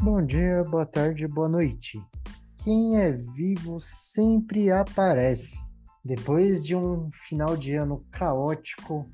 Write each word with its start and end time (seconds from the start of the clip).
Bom 0.00 0.24
dia, 0.24 0.62
boa 0.70 0.86
tarde, 0.86 1.26
boa 1.26 1.48
noite. 1.48 2.00
Quem 2.62 3.00
é 3.00 3.10
vivo 3.10 3.80
sempre 3.80 4.70
aparece. 4.70 5.58
Depois 6.04 6.64
de 6.64 6.76
um 6.76 7.10
final 7.28 7.56
de 7.56 7.74
ano 7.74 8.00
caótico, 8.12 9.10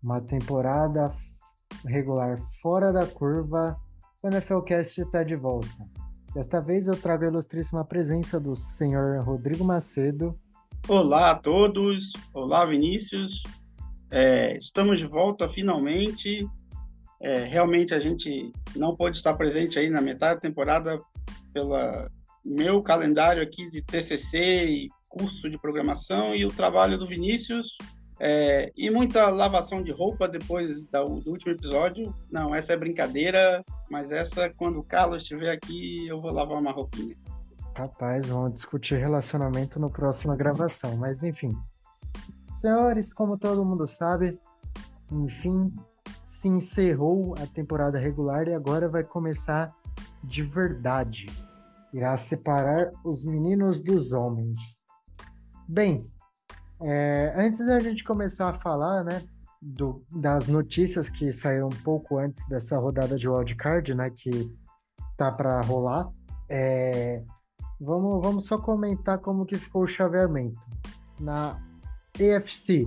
uma 0.00 0.20
temporada 0.20 1.12
regular 1.84 2.38
fora 2.62 2.92
da 2.92 3.04
curva, 3.04 3.76
o 4.22 4.28
NFLcast 4.28 5.00
está 5.00 5.24
de 5.24 5.34
volta. 5.34 5.66
Desta 6.32 6.60
vez 6.60 6.86
eu 6.86 6.96
trago 6.96 7.24
a 7.24 7.28
ilustríssima 7.28 7.84
presença 7.84 8.38
do 8.38 8.54
senhor 8.54 9.24
Rodrigo 9.24 9.64
Macedo. 9.64 10.38
Olá 10.88 11.32
a 11.32 11.34
todos, 11.34 12.12
olá 12.32 12.64
Vinícius. 12.64 13.42
É, 14.08 14.56
estamos 14.56 14.98
de 14.98 15.06
volta 15.06 15.48
finalmente. 15.48 16.46
É, 17.22 17.34
realmente 17.44 17.94
a 17.94 18.00
gente 18.00 18.50
não 18.74 18.96
pôde 18.96 19.16
estar 19.16 19.34
presente 19.34 19.78
aí 19.78 19.90
na 19.90 20.00
metade 20.00 20.36
da 20.36 20.40
temporada 20.40 21.00
pelo 21.52 21.76
meu 22.44 22.82
calendário 22.82 23.42
aqui 23.42 23.70
de 23.70 23.82
TCC 23.82 24.38
e 24.38 24.88
curso 25.08 25.50
de 25.50 25.58
programação 25.58 26.34
e 26.34 26.46
o 26.46 26.48
trabalho 26.48 26.96
do 26.98 27.06
Vinícius 27.06 27.76
é, 28.22 28.70
e 28.76 28.90
muita 28.90 29.30
lavação 29.30 29.82
de 29.82 29.90
roupa 29.90 30.28
depois 30.28 30.82
do, 30.82 31.20
do, 31.20 31.30
último 31.30 31.52
episódio. 31.52 32.14
Não, 32.30 32.54
essa 32.54 32.74
é 32.74 32.76
brincadeira, 32.76 33.64
mas 33.90 34.12
essa, 34.12 34.50
quando 34.50 34.78
o 34.78 34.84
Carlos 34.84 35.22
estiver 35.22 35.50
aqui, 35.50 36.06
eu 36.06 36.20
vou 36.20 36.30
lavar 36.30 36.58
uma 36.58 36.70
roupinha. 36.70 37.16
Rapaz, 37.74 38.28
vamos 38.28 38.52
discutir 38.52 38.96
relacionamento 38.96 39.80
na 39.80 39.88
próxima 39.88 40.36
gravação, 40.36 40.98
mas 40.98 41.22
enfim. 41.22 41.56
Senhores, 42.54 43.14
como 43.14 43.38
todo 43.38 43.64
mundo 43.64 43.86
sabe, 43.86 44.38
enfim, 45.10 45.72
se 46.30 46.46
encerrou 46.46 47.34
a 47.42 47.44
temporada 47.44 47.98
regular 47.98 48.46
e 48.46 48.54
agora 48.54 48.88
vai 48.88 49.02
começar 49.02 49.74
de 50.22 50.44
verdade. 50.44 51.26
Irá 51.92 52.16
separar 52.16 52.92
os 53.04 53.24
meninos 53.24 53.82
dos 53.82 54.12
homens. 54.12 54.60
Bem, 55.68 56.08
é, 56.80 57.34
antes 57.36 57.66
da 57.66 57.80
gente 57.80 58.04
começar 58.04 58.50
a 58.50 58.58
falar, 58.60 59.02
né, 59.02 59.24
do, 59.60 60.04
das 60.08 60.46
notícias 60.46 61.10
que 61.10 61.32
saíram 61.32 61.66
um 61.66 61.82
pouco 61.82 62.16
antes 62.16 62.48
dessa 62.48 62.78
rodada 62.78 63.16
de 63.16 63.28
wildcard, 63.28 63.92
né, 63.92 64.08
que 64.10 64.56
tá 65.16 65.32
para 65.32 65.60
rolar, 65.62 66.08
é, 66.48 67.24
vamos, 67.80 68.22
vamos 68.22 68.46
só 68.46 68.56
comentar 68.56 69.18
como 69.18 69.44
que 69.44 69.58
ficou 69.58 69.82
o 69.82 69.88
chaveamento. 69.88 70.60
Na 71.18 71.60
AFC, 72.14 72.86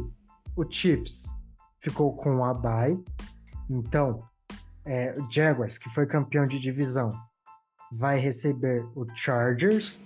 o 0.55 0.63
Chiefs 0.63 1.42
ficou 1.83 2.15
com 2.15 2.43
a 2.43 2.53
bye, 2.53 2.97
então, 3.69 4.23
é, 4.85 5.13
o 5.19 5.29
Jaguars, 5.29 5.77
que 5.77 5.89
foi 5.89 6.05
campeão 6.05 6.45
de 6.45 6.59
divisão, 6.59 7.09
vai 7.91 8.19
receber 8.19 8.85
o 8.95 9.05
Chargers. 9.15 10.05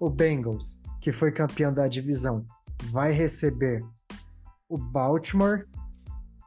O 0.00 0.08
Bengals, 0.08 0.78
que 1.00 1.12
foi 1.12 1.30
campeão 1.30 1.72
da 1.72 1.86
divisão, 1.86 2.44
vai 2.90 3.12
receber 3.12 3.84
o 4.68 4.78
Baltimore. 4.78 5.66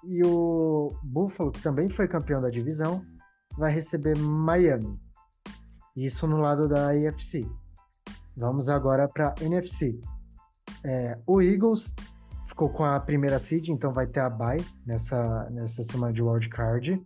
E 0.03 0.21
o 0.25 0.93
Buffalo, 1.01 1.51
que 1.51 1.61
também 1.61 1.89
foi 1.89 2.07
campeão 2.07 2.41
da 2.41 2.49
divisão, 2.49 3.05
vai 3.57 3.71
receber 3.71 4.17
Miami. 4.17 4.99
Isso 5.95 6.27
no 6.27 6.37
lado 6.37 6.67
da 6.67 6.89
AFC. 6.89 7.47
Vamos 8.35 8.67
agora 8.67 9.07
para 9.07 9.35
NFC. 9.39 10.01
É, 10.83 11.17
o 11.25 11.41
Eagles 11.41 11.95
ficou 12.53 12.69
com 12.69 12.85
a 12.85 12.99
primeira 12.99 13.39
seed, 13.39 13.69
então 13.69 13.91
vai 13.91 14.05
ter 14.05 14.19
a 14.19 14.29
bye 14.29 14.63
nessa, 14.85 15.49
nessa 15.49 15.83
semana 15.83 16.13
de 16.13 16.21
wild 16.21 16.47
card. 16.49 17.03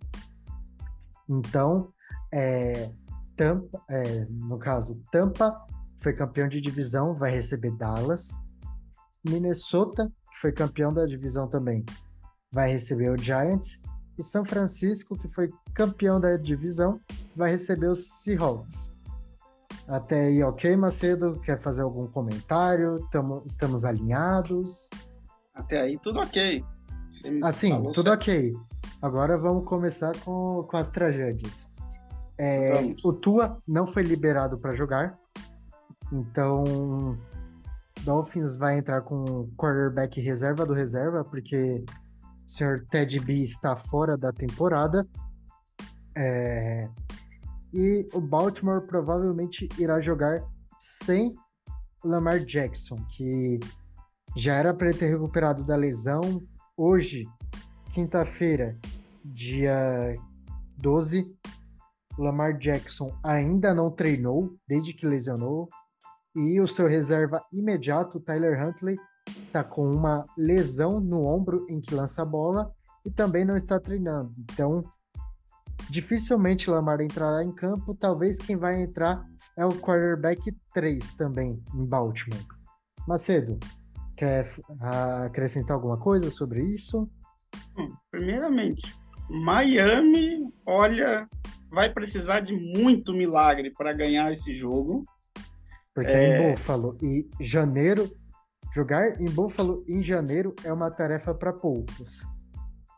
Então, 1.27 1.93
é, 2.33 2.91
Tampa, 3.35 3.81
é, 3.89 4.25
no 4.29 4.59
caso, 4.59 5.02
Tampa 5.09 5.57
foi 5.99 6.13
campeão 6.13 6.49
de 6.49 6.59
divisão, 6.59 7.15
vai 7.15 7.31
receber 7.31 7.71
Dallas. 7.71 8.37
Minnesota, 9.25 10.11
que 10.33 10.41
foi 10.41 10.52
campeão 10.52 10.93
da 10.93 11.05
divisão 11.05 11.47
também, 11.47 11.86
vai 12.52 12.69
receber 12.69 13.09
o 13.09 13.17
Giants. 13.17 13.81
E 14.19 14.23
São 14.23 14.43
Francisco, 14.43 15.17
que 15.17 15.30
foi 15.30 15.49
campeão 15.73 16.19
da 16.19 16.36
divisão, 16.36 16.99
vai 17.36 17.52
receber 17.52 17.87
os 17.87 18.21
Seahawks. 18.21 18.97
Até 19.87 20.25
aí, 20.25 20.43
ok, 20.43 20.75
Macedo? 20.75 21.39
Quer 21.39 21.61
fazer 21.61 21.83
algum 21.83 22.07
comentário? 22.07 23.07
Tamo, 23.11 23.43
estamos 23.45 23.86
alinhados? 23.86 24.89
Até 25.57 25.81
aí 25.81 25.97
tudo 25.99 26.19
ok. 26.19 26.63
Assim, 27.43 27.71
tudo 27.91 28.03
certo. 28.03 28.13
ok. 28.13 28.53
Agora 29.01 29.37
vamos 29.37 29.65
começar 29.65 30.15
com, 30.19 30.65
com 30.69 30.77
as 30.77 30.89
tragédias. 30.89 31.73
É, 32.37 32.71
o 33.03 33.11
Tua 33.11 33.57
não 33.67 33.87
foi 33.87 34.03
liberado 34.03 34.59
para 34.59 34.75
jogar, 34.75 35.17
então 36.13 37.17
Dolphins 38.03 38.55
vai 38.55 38.77
entrar 38.77 39.01
com 39.01 39.49
quarterback 39.57 40.21
reserva 40.21 40.63
do 40.63 40.73
reserva, 40.73 41.23
porque 41.23 41.83
o 42.45 42.49
senhor 42.49 42.85
Ted 42.91 43.19
B 43.19 43.41
está 43.41 43.75
fora 43.75 44.15
da 44.15 44.31
temporada. 44.31 45.07
É, 46.15 46.87
e 47.73 48.07
o 48.13 48.21
Baltimore 48.21 48.85
provavelmente 48.85 49.67
irá 49.79 49.99
jogar 49.99 50.43
sem 50.79 51.35
Lamar 52.03 52.39
Jackson, 52.39 52.97
que 53.15 53.59
já 54.36 54.55
era 54.55 54.73
para 54.73 54.89
ele 54.89 54.98
ter 54.98 55.10
recuperado 55.10 55.64
da 55.64 55.76
lesão. 55.76 56.42
Hoje, 56.76 57.26
quinta-feira, 57.93 58.77
dia 59.23 60.15
12, 60.77 61.26
Lamar 62.17 62.58
Jackson 62.58 63.11
ainda 63.23 63.73
não 63.73 63.92
treinou 63.92 64.55
desde 64.67 64.93
que 64.93 65.05
lesionou. 65.05 65.70
E 66.36 66.61
o 66.61 66.67
seu 66.67 66.87
reserva 66.87 67.43
imediato, 67.52 68.20
Tyler 68.20 68.64
Huntley, 68.64 68.98
está 69.27 69.64
com 69.64 69.89
uma 69.89 70.26
lesão 70.37 70.99
no 70.99 71.26
ombro 71.26 71.66
em 71.70 71.82
que 71.82 71.95
lança 71.95 72.21
a 72.21 72.26
bola 72.26 72.71
e 73.05 73.11
também 73.11 73.43
não 73.43 73.58
está 73.58 73.80
treinando. 73.80 74.32
Então, 74.39 74.83
dificilmente 75.89 76.70
Lamar 76.70 77.02
entrará 77.02 77.43
em 77.43 77.52
campo. 77.52 77.95
Talvez 77.95 78.37
quem 78.37 78.55
vai 78.55 78.82
entrar 78.82 79.26
é 79.58 79.66
o 79.66 79.70
quarterback 79.70 80.55
3 80.73 81.14
também 81.14 81.64
em 81.73 81.86
Baltimore. 81.86 82.45
Macedo, 83.08 83.58
Quer 84.17 84.50
acrescentar 85.26 85.76
alguma 85.76 85.98
coisa 85.98 86.30
sobre 86.32 86.64
isso? 86.64 87.08
Primeiramente, 88.10 88.95
Miami, 89.30 90.52
olha, 90.66 91.28
vai 91.70 91.94
precisar 91.94 92.39
de 92.39 92.54
muito 92.54 93.14
milagre 93.14 93.72
para 93.72 93.94
ganhar 93.94 94.32
esse 94.32 94.54
jogo. 94.54 95.05
Porque 95.94 96.11
é... 96.11 96.32
é 96.32 96.50
em 96.50 96.52
Buffalo 96.52 96.98
e 97.02 97.28
janeiro, 97.39 98.11
jogar 98.73 99.22
em 99.22 99.26
Buffalo 99.26 99.83
em 99.88 100.04
janeiro 100.04 100.55
é 100.64 100.73
uma 100.73 100.89
tarefa 100.89 101.34
para 101.36 101.54
poucos. 101.54 102.26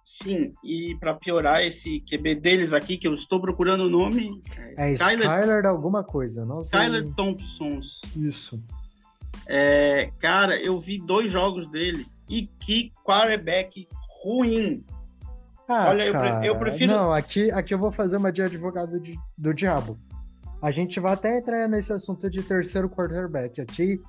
Sim, 0.06 0.53
e 0.63 0.97
para 1.00 1.13
piorar 1.13 1.63
esse 1.63 2.01
QB 2.01 2.36
deles 2.36 2.74
aqui, 2.74 2.97
que 2.97 3.07
eu 3.07 3.13
estou 3.13 3.40
procurando 3.40 3.86
o 3.86 3.90
nome. 3.90 4.41
É, 4.78 4.90
é 4.90 4.94
Skyler, 4.94 5.30
Skyler 5.30 5.66
alguma 5.66 6.03
coisa, 6.03 6.46
não 6.46 6.63
sei. 6.63 6.78
Skyler 6.80 7.13
Thompson. 7.13 7.80
Isso. 8.18 8.62
É, 9.47 10.12
cara, 10.19 10.62
eu 10.62 10.79
vi 10.79 11.00
dois 11.00 11.31
jogos 11.31 11.69
dele 11.72 12.06
e 12.29 12.45
que 12.45 12.91
quarterback 13.03 13.88
ruim. 14.23 14.85
Ah, 15.67 15.85
Olha, 15.88 16.12
cara, 16.12 16.45
eu, 16.45 16.57
prefiro. 16.57 16.94
Não, 16.94 17.12
aqui, 17.12 17.51
aqui 17.51 17.73
eu 17.73 17.79
vou 17.79 17.91
fazer 17.91 18.18
uma 18.18 18.31
de 18.31 18.41
advogado 18.41 19.00
de, 19.00 19.18
do 19.38 19.53
diabo. 19.53 20.00
A 20.62 20.72
gente 20.72 21.00
vai 21.00 21.13
até 21.13 21.38
entrar 21.38 21.68
nesse 21.68 21.91
assunto 21.91 22.29
de 22.29 22.44
terceiro 22.44 22.89
quarterback 22.89 23.62
aqui, 23.62 24.01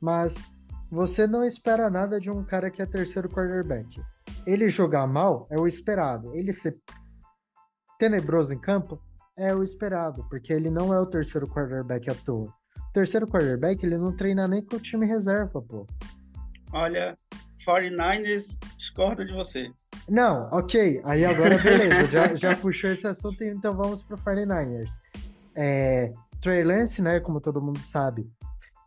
mas 0.00 0.50
você 0.90 1.26
não 1.26 1.44
espera 1.44 1.90
nada 1.90 2.20
de 2.20 2.30
um 2.30 2.44
cara 2.44 2.70
que 2.70 2.82
é 2.82 2.86
terceiro 2.86 3.28
quarterback. 3.28 4.00
Ele 4.46 4.68
jogar 4.68 5.06
mal 5.06 5.46
é 5.50 5.58
o 5.58 5.66
esperado. 5.66 6.34
Ele 6.36 6.52
ser 6.52 6.76
tenebroso 7.98 8.52
em 8.52 8.58
campo 8.58 9.00
é 9.36 9.54
o 9.54 9.62
esperado, 9.62 10.24
porque 10.28 10.52
ele 10.52 10.70
não 10.70 10.94
é 10.94 11.00
o 11.00 11.06
terceiro 11.06 11.48
quarterback 11.48 12.10
à 12.10 12.14
toa 12.14 12.52
terceiro 12.96 13.26
quarterback, 13.26 13.84
ele 13.84 13.98
não 13.98 14.10
treina 14.10 14.48
nem 14.48 14.64
com 14.64 14.76
o 14.76 14.80
time 14.80 15.04
reserva, 15.04 15.60
pô. 15.60 15.86
Olha, 16.72 17.14
49ers 17.68 18.46
discorda 18.78 19.22
de 19.22 19.34
você. 19.34 19.70
Não, 20.08 20.48
ok. 20.50 21.02
Aí 21.04 21.22
agora, 21.26 21.58
beleza. 21.62 22.10
já, 22.10 22.34
já 22.34 22.56
puxou 22.56 22.88
esse 22.88 23.06
assunto, 23.06 23.44
então 23.44 23.76
vamos 23.76 24.02
pro 24.02 24.16
49ers. 24.16 24.92
É, 25.54 26.10
Trey 26.40 26.64
Lance, 26.64 27.02
né, 27.02 27.20
como 27.20 27.38
todo 27.38 27.60
mundo 27.60 27.80
sabe, 27.80 28.26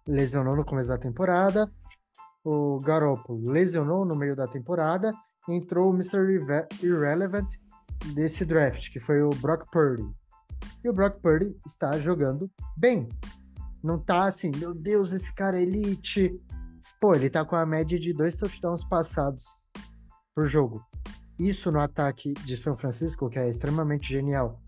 lesionou 0.07 0.55
no 0.55 0.65
começo 0.65 0.89
da 0.89 0.97
temporada. 0.97 1.69
O 2.43 2.79
Garoppolo 2.79 3.47
lesionou 3.51 4.05
no 4.05 4.15
meio 4.15 4.35
da 4.35 4.47
temporada. 4.47 5.13
Entrou 5.47 5.91
o 5.91 5.93
Mr. 5.93 6.17
Irrelevant 6.81 7.47
desse 8.15 8.43
draft, 8.43 8.91
que 8.91 8.99
foi 8.99 9.21
o 9.21 9.29
Brock 9.29 9.69
Purdy. 9.71 10.09
E 10.83 10.89
o 10.89 10.93
Brock 10.93 11.19
Purdy 11.21 11.55
está 11.67 11.91
jogando 11.99 12.49
bem. 12.75 13.07
Não 13.83 13.97
tá 13.99 14.25
assim, 14.25 14.51
meu 14.57 14.73
Deus, 14.73 15.11
esse 15.11 15.33
cara 15.33 15.57
é 15.57 15.63
elite. 15.63 16.39
Pô, 16.99 17.15
ele 17.15 17.29
tá 17.29 17.45
com 17.45 17.55
a 17.55 17.65
média 17.65 17.99
de 17.99 18.13
dois 18.13 18.35
touchdowns 18.35 18.83
passados 18.83 19.45
por 20.35 20.47
jogo. 20.47 20.83
Isso 21.37 21.71
no 21.71 21.79
ataque 21.79 22.33
de 22.33 22.57
São 22.57 22.75
Francisco, 22.75 23.29
que 23.29 23.39
é 23.39 23.49
extremamente 23.49 24.09
genial. 24.09 24.59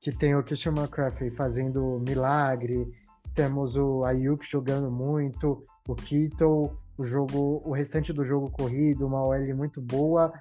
que 0.00 0.12
tem 0.12 0.34
o 0.34 0.44
Christian 0.44 0.72
McCaffrey 0.72 1.28
fazendo 1.30 1.98
milagre, 2.06 2.86
temos 3.34 3.76
o 3.76 4.04
Ayuk 4.04 4.48
jogando 4.48 4.90
muito, 4.90 5.64
o 5.88 5.94
Kittle, 5.94 6.70
o 6.96 7.04
jogo, 7.04 7.62
o 7.64 7.72
restante 7.72 8.12
do 8.12 8.24
jogo 8.24 8.50
corrido, 8.50 9.06
uma 9.06 9.24
OL 9.24 9.56
muito 9.56 9.82
boa, 9.82 10.32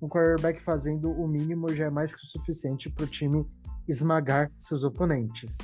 um 0.00 0.08
quarterback 0.08 0.62
fazendo 0.62 1.10
o 1.10 1.26
mínimo 1.26 1.72
já 1.72 1.86
é 1.86 1.90
mais 1.90 2.14
que 2.14 2.22
o 2.22 2.26
suficiente 2.26 2.90
para 2.90 3.04
o 3.04 3.08
time 3.08 3.46
esmagar 3.88 4.50
seus 4.60 4.84
oponentes. 4.84 5.56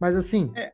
Mas 0.00 0.16
assim, 0.16 0.52
é. 0.56 0.72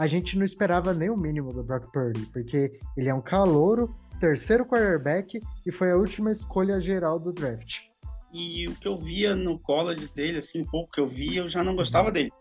A 0.00 0.06
gente 0.06 0.38
não 0.38 0.46
esperava 0.46 0.94
nem 0.94 1.10
o 1.10 1.16
mínimo 1.16 1.52
do 1.52 1.62
Brock 1.62 1.92
Purdy, 1.92 2.24
porque 2.32 2.72
ele 2.96 3.10
é 3.10 3.14
um 3.14 3.20
calouro, 3.20 3.94
terceiro 4.18 4.64
quarterback 4.64 5.38
e 5.66 5.70
foi 5.70 5.90
a 5.90 5.96
última 5.96 6.30
escolha 6.30 6.80
geral 6.80 7.20
do 7.20 7.30
draft. 7.30 7.80
E 8.32 8.66
o 8.66 8.74
que 8.76 8.88
eu 8.88 8.96
via 8.96 9.36
no 9.36 9.58
college 9.58 10.08
dele, 10.14 10.38
assim, 10.38 10.62
um 10.62 10.64
pouco 10.64 10.90
que 10.90 11.02
eu 11.02 11.06
via, 11.06 11.42
eu 11.42 11.50
já 11.50 11.62
não 11.62 11.76
gostava 11.76 12.10
dele. 12.10 12.32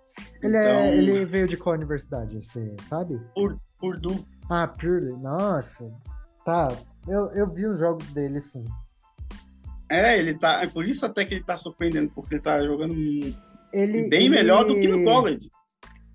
Ele, 0.42 0.56
é, 0.56 0.62
então... 0.62 0.80
é, 0.84 0.98
ele 0.98 1.26
veio 1.26 1.48
de 1.48 1.58
qual 1.58 1.76
universidade, 1.76 2.38
você 2.38 2.78
sabe? 2.84 3.20
Por, 3.36 3.60
Purdue. 3.78 4.24
Ah, 4.50 4.66
Purdue. 4.66 5.18
Nossa. 5.22 5.92
Tá. 6.46 6.70
Eu, 7.06 7.30
eu 7.34 7.54
vi 7.54 7.68
os 7.68 7.78
jogos 7.78 8.08
dele, 8.12 8.40
sim. 8.40 8.64
É, 9.90 10.18
ele 10.18 10.34
tá. 10.40 10.64
É 10.64 10.68
por 10.68 10.88
isso 10.88 11.06
até 11.06 11.26
que 11.26 11.34
ele 11.34 11.44
tá 11.44 11.58
surpreendendo, 11.58 12.10
porque 12.16 12.36
ele 12.36 12.42
tá 12.42 12.64
jogando 12.64 12.94
ele, 13.74 14.08
bem 14.08 14.28
ele, 14.28 14.30
melhor 14.30 14.64
do 14.64 14.76
que 14.76 14.88
no 14.88 15.04
college. 15.04 15.52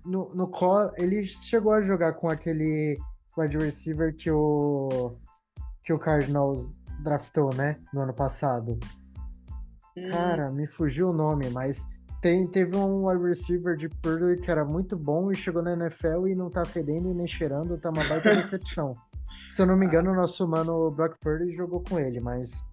No, 0.05 0.33
no 0.35 0.47
college, 0.47 0.93
ele 0.97 1.23
chegou 1.23 1.73
a 1.73 1.81
jogar 1.81 2.13
com 2.13 2.29
aquele 2.29 2.97
wide 3.37 3.57
receiver 3.57 4.15
que 4.15 4.29
o 4.31 5.17
que 5.83 5.93
o 5.93 5.99
Cardinals 5.99 6.71
draftou, 7.03 7.53
né, 7.53 7.77
no 7.93 8.01
ano 8.01 8.13
passado. 8.13 8.79
Hum. 9.95 10.09
Cara, 10.09 10.51
me 10.51 10.67
fugiu 10.67 11.09
o 11.09 11.13
nome, 11.13 11.49
mas 11.49 11.87
tem, 12.21 12.47
teve 12.47 12.75
um 12.75 13.07
wide 13.07 13.23
receiver 13.23 13.77
de 13.77 13.87
Purdue 13.87 14.41
que 14.41 14.49
era 14.49 14.65
muito 14.65 14.97
bom 14.97 15.31
e 15.31 15.35
chegou 15.35 15.61
na 15.61 15.73
NFL 15.73 16.27
e 16.27 16.35
não 16.35 16.49
tá 16.49 16.65
fedendo 16.65 17.11
e 17.11 17.13
nem 17.13 17.27
cheirando, 17.27 17.77
tá 17.77 17.89
uma 17.91 18.03
baita 18.03 18.33
decepção. 18.35 18.97
Se 19.47 19.61
eu 19.61 19.67
não 19.67 19.77
me 19.77 19.85
engano, 19.85 20.11
o 20.11 20.15
nosso 20.15 20.47
mano 20.47 20.89
Brock 20.89 21.19
Purdy 21.19 21.55
jogou 21.55 21.83
com 21.87 21.99
ele, 21.99 22.19
mas 22.19 22.65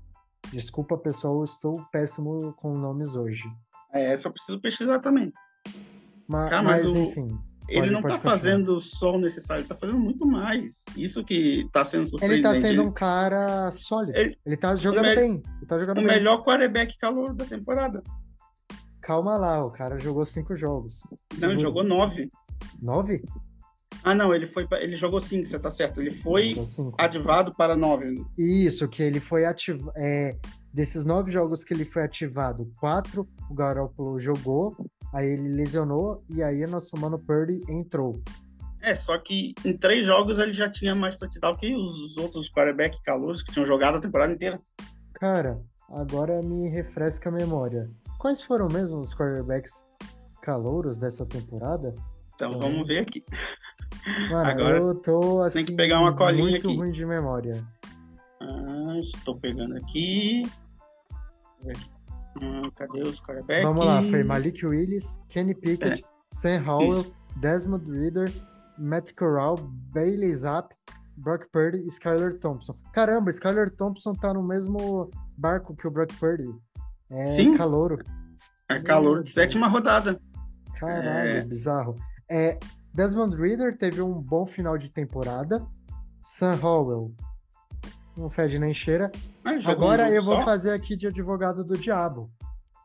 desculpa, 0.50 0.96
pessoal, 0.96 1.44
estou 1.44 1.84
péssimo 1.92 2.54
com 2.54 2.76
nomes 2.76 3.14
hoje. 3.14 3.44
É, 3.92 4.14
eu 4.14 4.32
preciso 4.32 4.60
pesquisar 4.60 5.00
também. 5.00 5.30
Ma 6.32 6.48
ah, 6.48 6.62
mas, 6.62 6.82
mas 6.84 6.94
o... 6.94 6.98
enfim. 6.98 7.38
Ele 7.68 7.90
não 7.90 8.02
tá 8.02 8.18
fazendo 8.18 8.80
só 8.80 9.14
o 9.14 9.18
necessário, 9.18 9.60
ele 9.60 9.68
tá 9.68 9.76
fazendo 9.76 9.98
muito 9.98 10.26
mais. 10.26 10.82
Isso 10.96 11.24
que 11.24 11.66
tá 11.72 11.84
sendo 11.84 12.06
surpreendente. 12.06 12.46
Ele 12.46 12.54
tá 12.54 12.60
sendo 12.60 12.82
um 12.82 12.92
cara 12.92 13.70
sólido. 13.70 14.18
Ele, 14.18 14.36
ele 14.44 14.56
tá 14.56 14.74
jogando 14.74 15.06
me... 15.06 15.14
bem. 15.14 15.42
Ele 15.58 15.66
tá 15.66 15.78
jogando 15.78 15.98
o 15.98 16.00
bem. 16.00 16.06
melhor 16.06 16.44
quarterback 16.44 16.98
calor 16.98 17.34
da 17.34 17.44
temporada. 17.44 18.02
Calma 19.00 19.36
lá, 19.36 19.64
o 19.64 19.70
cara 19.70 19.98
jogou 19.98 20.24
cinco 20.24 20.56
jogos. 20.56 21.02
Não, 21.40 21.50
ele 21.50 21.60
jogou 21.60 21.82
nove. 21.82 22.30
Nove? 22.80 23.22
Ah, 24.04 24.14
não, 24.14 24.34
ele 24.34 24.46
foi. 24.46 24.66
Ele 24.72 24.96
jogou 24.96 25.20
cinco, 25.20 25.46
você 25.46 25.58
tá 25.58 25.70
certo. 25.70 26.00
Ele 26.00 26.12
foi 26.12 26.54
ativado 26.98 27.54
para 27.54 27.76
nove. 27.76 28.24
Isso, 28.36 28.88
que 28.88 29.02
ele 29.02 29.20
foi 29.20 29.44
ativado. 29.44 29.92
É, 29.96 30.36
desses 30.72 31.04
nove 31.04 31.30
jogos 31.30 31.62
que 31.64 31.74
ele 31.74 31.84
foi 31.84 32.02
ativado, 32.02 32.70
quatro 32.78 33.28
o 33.50 33.54
Garoppolo 33.54 34.18
jogou, 34.18 34.76
aí 35.12 35.28
ele 35.28 35.48
lesionou 35.48 36.22
e 36.28 36.42
aí 36.42 36.66
nosso 36.66 36.96
mano 36.98 37.18
Purdy 37.18 37.60
entrou. 37.68 38.20
É, 38.80 38.94
só 38.96 39.16
que 39.18 39.54
em 39.64 39.76
três 39.76 40.06
jogos 40.06 40.38
ele 40.38 40.52
já 40.52 40.68
tinha 40.68 40.94
mais 40.94 41.16
touchdown 41.16 41.56
que 41.56 41.74
os 41.74 42.16
outros 42.16 42.50
quarterback 42.50 43.00
calouros 43.04 43.42
que 43.42 43.52
tinham 43.52 43.66
jogado 43.66 43.98
a 43.98 44.00
temporada 44.00 44.32
inteira. 44.32 44.60
Cara, 45.14 45.60
agora 45.88 46.42
me 46.42 46.68
refresca 46.68 47.28
a 47.28 47.32
memória. 47.32 47.88
Quais 48.18 48.42
foram 48.42 48.66
mesmo 48.66 48.98
os 48.98 49.14
quarterbacks 49.14 49.70
calouros 50.42 50.98
dessa 50.98 51.24
temporada? 51.24 51.94
Então 52.34 52.58
vamos 52.58 52.86
ver 52.88 53.00
aqui. 53.00 53.22
Mano, 54.30 54.50
Agora 54.50 54.78
eu 54.78 54.94
tô 54.96 55.42
assim. 55.42 55.58
Tem 55.58 55.66
que 55.66 55.76
pegar 55.76 56.00
uma 56.00 56.16
colinha 56.16 56.42
muito 56.50 56.66
aqui. 56.66 56.76
ruim 56.76 56.90
de 56.90 57.06
memória. 57.06 57.64
Ah, 58.40 58.98
estou 59.00 59.38
pegando 59.38 59.76
aqui. 59.76 60.42
Ah, 62.40 62.70
cadê 62.76 63.02
os 63.02 63.20
quarterbacks? 63.20 63.62
Vamos 63.62 63.84
lá, 63.84 64.02
foi 64.02 64.24
Malik 64.24 64.64
Willis, 64.64 65.22
Kenny 65.28 65.54
Pickett, 65.54 66.02
é. 66.02 66.06
Sam 66.32 66.62
Howell, 66.66 67.00
Isso. 67.00 67.16
Desmond 67.36 67.90
Reader, 67.90 68.32
Matt 68.78 69.12
Corral, 69.14 69.56
Bailey 69.92 70.32
Zapp, 70.34 70.74
Brock 71.16 71.46
Purdy 71.52 71.78
e 71.78 71.86
Skyler 71.86 72.38
Thompson. 72.38 72.74
Caramba, 72.92 73.30
Skyler 73.30 73.70
Thompson 73.70 74.14
tá 74.14 74.32
no 74.32 74.42
mesmo 74.42 75.10
barco 75.36 75.76
que 75.76 75.86
o 75.86 75.90
Brock 75.90 76.12
Purdy. 76.18 76.48
É 77.10 77.24
Sim. 77.26 77.56
calouro. 77.56 77.98
É 78.68 78.80
calor 78.80 79.22
de 79.22 79.30
sétima 79.30 79.68
rodada. 79.68 80.18
Caralho, 80.78 81.32
é... 81.32 81.44
bizarro. 81.44 81.96
É, 82.28 82.58
Desmond 82.94 83.36
Reader 83.36 83.76
teve 83.76 84.00
um 84.00 84.14
bom 84.14 84.46
final 84.46 84.78
de 84.78 84.88
temporada. 84.88 85.64
Sam 86.22 86.58
Howell 86.62 87.12
não 88.16 88.30
fede 88.30 88.58
nem 88.58 88.74
cheira. 88.74 89.10
Agora 89.66 90.10
eu 90.10 90.22
vou 90.22 90.42
fazer 90.42 90.72
aqui 90.72 90.96
de 90.96 91.06
advogado 91.06 91.64
do 91.64 91.76
diabo. 91.76 92.30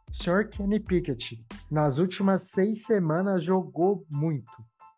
O 0.10 0.16
senhor 0.16 0.48
Kenny 0.48 0.80
Pickett, 0.80 1.38
nas 1.70 1.98
últimas 1.98 2.50
seis 2.50 2.86
semanas, 2.86 3.44
jogou 3.44 4.06
muito. 4.12 4.52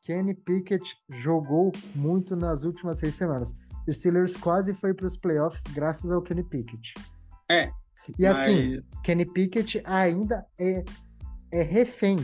Kenny 0.04 0.34
Pickett 0.34 0.84
jogou 1.10 1.72
muito 1.96 2.36
nas 2.36 2.64
últimas 2.64 3.00
seis 3.00 3.16
semanas. 3.16 3.54
O 3.88 3.92
Steelers 3.92 4.38
quase 4.38 4.74
foi 4.74 4.94
para 4.94 5.08
os 5.08 5.18
playoffs 5.18 5.64
graças 5.74 6.12
ao 6.12 6.22
Kenny 6.22 6.44
Pickett. 6.44 6.94
É. 7.50 7.72
E 8.18 8.26
assim, 8.26 8.76
mas... 8.76 9.02
Kenny 9.04 9.26
Pickett 9.26 9.82
ainda 9.86 10.46
é, 10.60 10.84
é 11.52 11.62
refém 11.62 12.18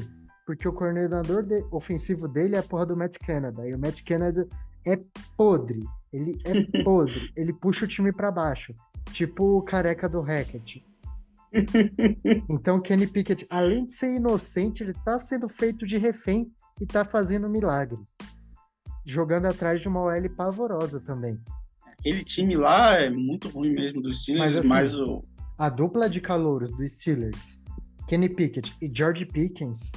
porque 0.45 0.67
o 0.67 0.73
coordenador 0.73 1.43
de, 1.43 1.65
ofensivo 1.71 2.27
dele 2.27 2.55
é 2.55 2.59
a 2.59 2.63
porra 2.63 2.85
do 2.85 2.95
Matt 2.95 3.17
Canada. 3.17 3.67
E 3.67 3.73
o 3.73 3.79
Matt 3.79 4.03
Canada 4.03 4.47
é 4.85 4.99
podre. 5.35 5.79
Ele 6.15 6.39
é 6.45 6.83
podre. 6.83 7.31
ele 7.35 7.51
puxa 7.51 7.85
o 7.85 7.87
time 7.87 8.13
para 8.13 8.31
baixo. 8.31 8.73
Tipo 9.11 9.57
o 9.57 9.61
careca 9.61 10.07
do 10.07 10.21
Hackett. 10.21 10.83
então, 12.49 12.81
Kenny 12.81 13.07
Pickett, 13.07 13.45
além 13.49 13.85
de 13.85 13.93
ser 13.93 14.15
inocente, 14.15 14.83
ele 14.83 14.93
tá 15.05 15.19
sendo 15.19 15.47
feito 15.47 15.85
de 15.85 15.97
refém 15.97 16.51
e 16.81 16.85
tá 16.85 17.05
fazendo 17.05 17.49
milagre. 17.49 17.97
Jogando 19.05 19.45
atrás 19.45 19.81
de 19.81 19.87
uma 19.87 20.01
OL 20.01 20.29
pavorosa 20.35 20.99
também. 20.99 21.39
Aquele 21.87 22.23
time 22.23 22.55
lá 22.55 22.95
é 22.95 23.09
muito 23.09 23.49
ruim 23.49 23.73
mesmo 23.73 24.01
dos 24.01 24.21
Steelers, 24.21 24.55
mas, 24.55 24.57
assim, 24.57 24.69
mas 24.69 24.99
o... 24.99 25.23
a 25.57 25.69
dupla 25.69 26.09
de 26.09 26.19
calouros 26.19 26.71
dos 26.71 26.91
Steelers, 26.99 27.61
Kenny 28.07 28.29
Pickett 28.29 28.75
e 28.81 28.91
George 28.93 29.25
Pickens, 29.25 29.91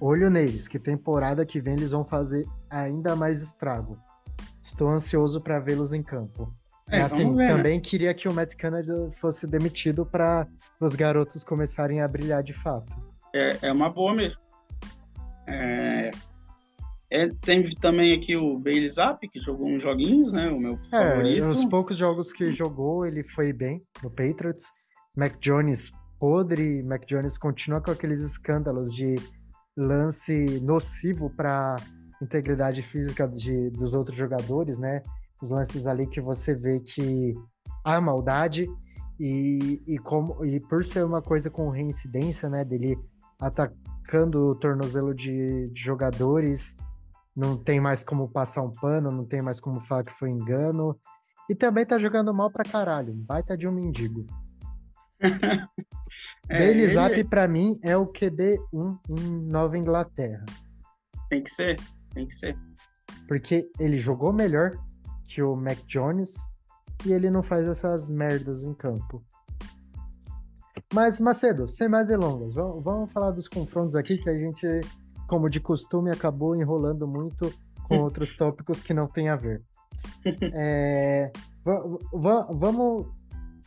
olho 0.00 0.30
neles, 0.30 0.68
que 0.68 0.78
temporada 0.78 1.44
que 1.44 1.60
vem 1.60 1.74
eles 1.74 1.90
vão 1.90 2.04
fazer 2.04 2.46
ainda 2.70 3.16
mais 3.16 3.42
estrago. 3.42 3.98
Estou 4.68 4.90
ansioso 4.90 5.40
para 5.40 5.58
vê-los 5.58 5.94
em 5.94 6.02
campo. 6.02 6.52
É, 6.90 7.00
assim, 7.00 7.34
ver, 7.34 7.36
né? 7.36 7.48
também 7.48 7.76
né? 7.76 7.80
queria 7.80 8.12
que 8.12 8.28
o 8.28 8.34
Matt 8.34 8.54
Canada 8.54 9.10
fosse 9.12 9.46
demitido 9.46 10.04
para 10.04 10.46
os 10.78 10.94
garotos 10.94 11.42
começarem 11.42 12.02
a 12.02 12.08
brilhar 12.08 12.42
de 12.42 12.52
fato. 12.52 12.92
É, 13.34 13.68
é 13.68 13.72
uma 13.72 13.88
boa 13.88 14.14
mesmo. 14.14 14.38
É, 15.46 16.10
é, 17.10 17.28
tem 17.40 17.70
também 17.76 18.14
aqui 18.14 18.36
o 18.36 18.58
Bailey 18.58 18.90
Zapp, 18.90 19.26
que 19.28 19.40
jogou 19.40 19.68
uns 19.68 19.80
joguinhos, 19.80 20.32
né? 20.32 20.50
O 20.50 20.60
meu 20.60 20.74
é, 20.74 20.90
favorito. 20.90 21.46
Os 21.46 21.64
poucos 21.64 21.96
jogos 21.96 22.30
que 22.30 22.50
jogou, 22.50 23.06
ele 23.06 23.24
foi 23.24 23.54
bem 23.54 23.80
no 24.02 24.10
Patriots. 24.10 24.66
Mac 25.16 25.38
Jones 25.40 25.90
podre, 26.20 26.82
Mac 26.82 27.06
Jones 27.06 27.38
continua 27.38 27.80
com 27.80 27.90
aqueles 27.90 28.20
escândalos 28.20 28.94
de 28.94 29.14
lance 29.74 30.60
nocivo 30.60 31.30
para 31.34 31.76
integridade 32.20 32.82
física 32.82 33.26
de, 33.26 33.70
dos 33.70 33.94
outros 33.94 34.16
jogadores, 34.16 34.78
né? 34.78 35.02
Os 35.40 35.50
lances 35.50 35.86
ali 35.86 36.06
que 36.06 36.20
você 36.20 36.54
vê 36.54 36.80
que 36.80 37.34
há 37.84 38.00
maldade 38.00 38.68
e, 39.18 39.82
e, 39.86 39.98
como, 39.98 40.44
e 40.44 40.60
por 40.60 40.84
ser 40.84 41.04
uma 41.04 41.22
coisa 41.22 41.50
com 41.50 41.70
reincidência, 41.70 42.48
né? 42.48 42.64
Dele 42.64 42.98
atacando 43.38 44.50
o 44.50 44.54
tornozelo 44.54 45.14
de, 45.14 45.68
de 45.68 45.80
jogadores, 45.80 46.76
não 47.36 47.56
tem 47.56 47.80
mais 47.80 48.02
como 48.02 48.28
passar 48.28 48.62
um 48.62 48.72
pano, 48.72 49.12
não 49.12 49.24
tem 49.24 49.40
mais 49.40 49.60
como 49.60 49.80
falar 49.80 50.02
que 50.02 50.18
foi 50.18 50.30
engano. 50.30 50.98
E 51.48 51.54
também 51.54 51.86
tá 51.86 51.98
jogando 51.98 52.34
mal 52.34 52.50
pra 52.50 52.64
caralho. 52.64 53.14
Baita 53.14 53.56
de 53.56 53.66
um 53.66 53.72
mendigo. 53.72 54.26
é, 56.48 56.58
Bailey 56.58 56.96
ele... 57.12 57.24
Pra 57.24 57.48
mim, 57.48 57.78
é 57.82 57.96
o 57.96 58.06
QB1 58.06 58.98
em 59.08 59.30
Nova 59.46 59.78
Inglaterra. 59.78 60.44
Tem 61.30 61.42
que 61.42 61.50
ser, 61.50 61.76
tem 62.12 62.26
que 62.26 62.34
ser. 62.36 62.56
Porque 63.26 63.70
ele 63.78 63.98
jogou 63.98 64.32
melhor 64.32 64.72
que 65.26 65.42
o 65.42 65.54
Mac 65.54 65.78
Jones 65.86 66.36
e 67.04 67.12
ele 67.12 67.30
não 67.30 67.42
faz 67.42 67.66
essas 67.66 68.10
merdas 68.10 68.64
em 68.64 68.74
campo. 68.74 69.22
Mas, 70.92 71.20
Macedo, 71.20 71.68
sem 71.68 71.88
mais 71.88 72.06
delongas, 72.06 72.54
vamos, 72.54 72.82
vamos 72.82 73.12
falar 73.12 73.30
dos 73.30 73.46
confrontos 73.46 73.94
aqui 73.94 74.16
que 74.16 74.30
a 74.30 74.36
gente, 74.36 74.66
como 75.26 75.50
de 75.50 75.60
costume, 75.60 76.10
acabou 76.10 76.56
enrolando 76.56 77.06
muito 77.06 77.52
com 77.84 77.98
outros 78.00 78.34
tópicos 78.36 78.82
que 78.82 78.94
não 78.94 79.06
tem 79.06 79.28
a 79.28 79.36
ver. 79.36 79.62
É, 80.54 81.30
vamos 82.12 83.06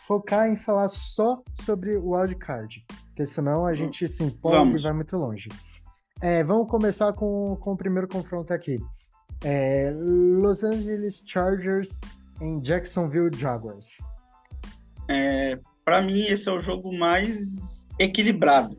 focar 0.07 0.49
em 0.49 0.55
falar 0.55 0.87
só 0.87 1.41
sobre 1.63 1.95
o 1.95 2.13
wildcard, 2.15 2.83
porque 3.07 3.25
senão 3.25 3.65
a 3.65 3.73
gente 3.73 4.07
se 4.07 4.23
empolga 4.23 4.59
Vamos. 4.59 4.81
e 4.81 4.83
vai 4.83 4.93
muito 4.93 5.15
longe. 5.17 5.47
É, 6.21 6.43
vamos 6.43 6.69
começar 6.69 7.13
com, 7.13 7.57
com 7.59 7.73
o 7.73 7.77
primeiro 7.77 8.07
confronto 8.07 8.53
aqui. 8.53 8.79
É, 9.43 9.91
Los 9.95 10.63
Angeles 10.63 11.23
Chargers 11.25 11.99
em 12.39 12.59
Jacksonville 12.59 13.35
Jaguars. 13.35 13.97
É, 15.09 15.57
Para 15.83 16.01
mim, 16.01 16.21
esse 16.23 16.47
é 16.47 16.51
o 16.51 16.59
jogo 16.59 16.93
mais 16.95 17.37
equilibrado. 17.97 18.77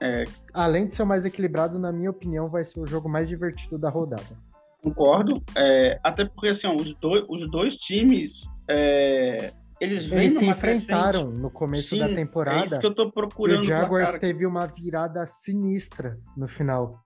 É... 0.00 0.24
Além 0.52 0.86
de 0.86 0.94
ser 0.94 1.02
o 1.02 1.06
mais 1.06 1.24
equilibrado, 1.24 1.78
na 1.78 1.92
minha 1.92 2.10
opinião, 2.10 2.48
vai 2.48 2.64
ser 2.64 2.80
o 2.80 2.86
jogo 2.86 3.08
mais 3.08 3.28
divertido 3.28 3.78
da 3.78 3.88
rodada. 3.88 4.36
Concordo. 4.82 5.42
É, 5.56 5.98
até 6.02 6.24
porque 6.24 6.48
assim, 6.48 6.66
ó, 6.66 6.74
os, 6.74 6.92
dois, 6.94 7.24
os 7.28 7.48
dois 7.48 7.76
times 7.76 8.42
é, 8.68 9.52
eles, 9.82 10.12
eles 10.12 10.34
se 10.34 10.46
enfrentaram 10.46 11.22
crescente. 11.22 11.42
no 11.42 11.50
começo 11.50 11.88
Sim, 11.88 11.98
da 11.98 12.08
temporada. 12.08 12.60
É 12.60 12.64
isso 12.66 12.78
que 12.78 12.86
eu 12.86 12.94
tô 12.94 13.10
procurando. 13.10 13.64
E 13.64 13.66
o 13.66 13.68
Jaguars 13.68 14.14
teve 14.14 14.46
uma 14.46 14.64
virada 14.64 15.26
sinistra 15.26 16.16
no 16.36 16.46
final. 16.46 17.00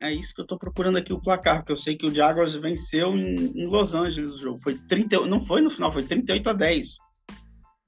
É 0.00 0.12
isso 0.12 0.32
que 0.32 0.40
eu 0.40 0.46
tô 0.46 0.56
procurando 0.56 0.98
aqui 0.98 1.12
o 1.12 1.20
placar, 1.20 1.56
porque 1.58 1.72
eu 1.72 1.76
sei 1.76 1.96
que 1.96 2.06
o 2.06 2.14
Jaguars 2.14 2.54
venceu 2.54 3.08
em, 3.16 3.60
em 3.60 3.66
Los 3.66 3.92
Angeles 3.92 4.34
o 4.34 4.38
jogo. 4.38 4.60
Foi 4.62 4.78
30, 4.88 5.26
não 5.26 5.40
foi 5.40 5.60
no 5.60 5.68
final, 5.68 5.92
foi 5.92 6.04
38 6.04 6.48
a 6.48 6.52
10. 6.52 6.96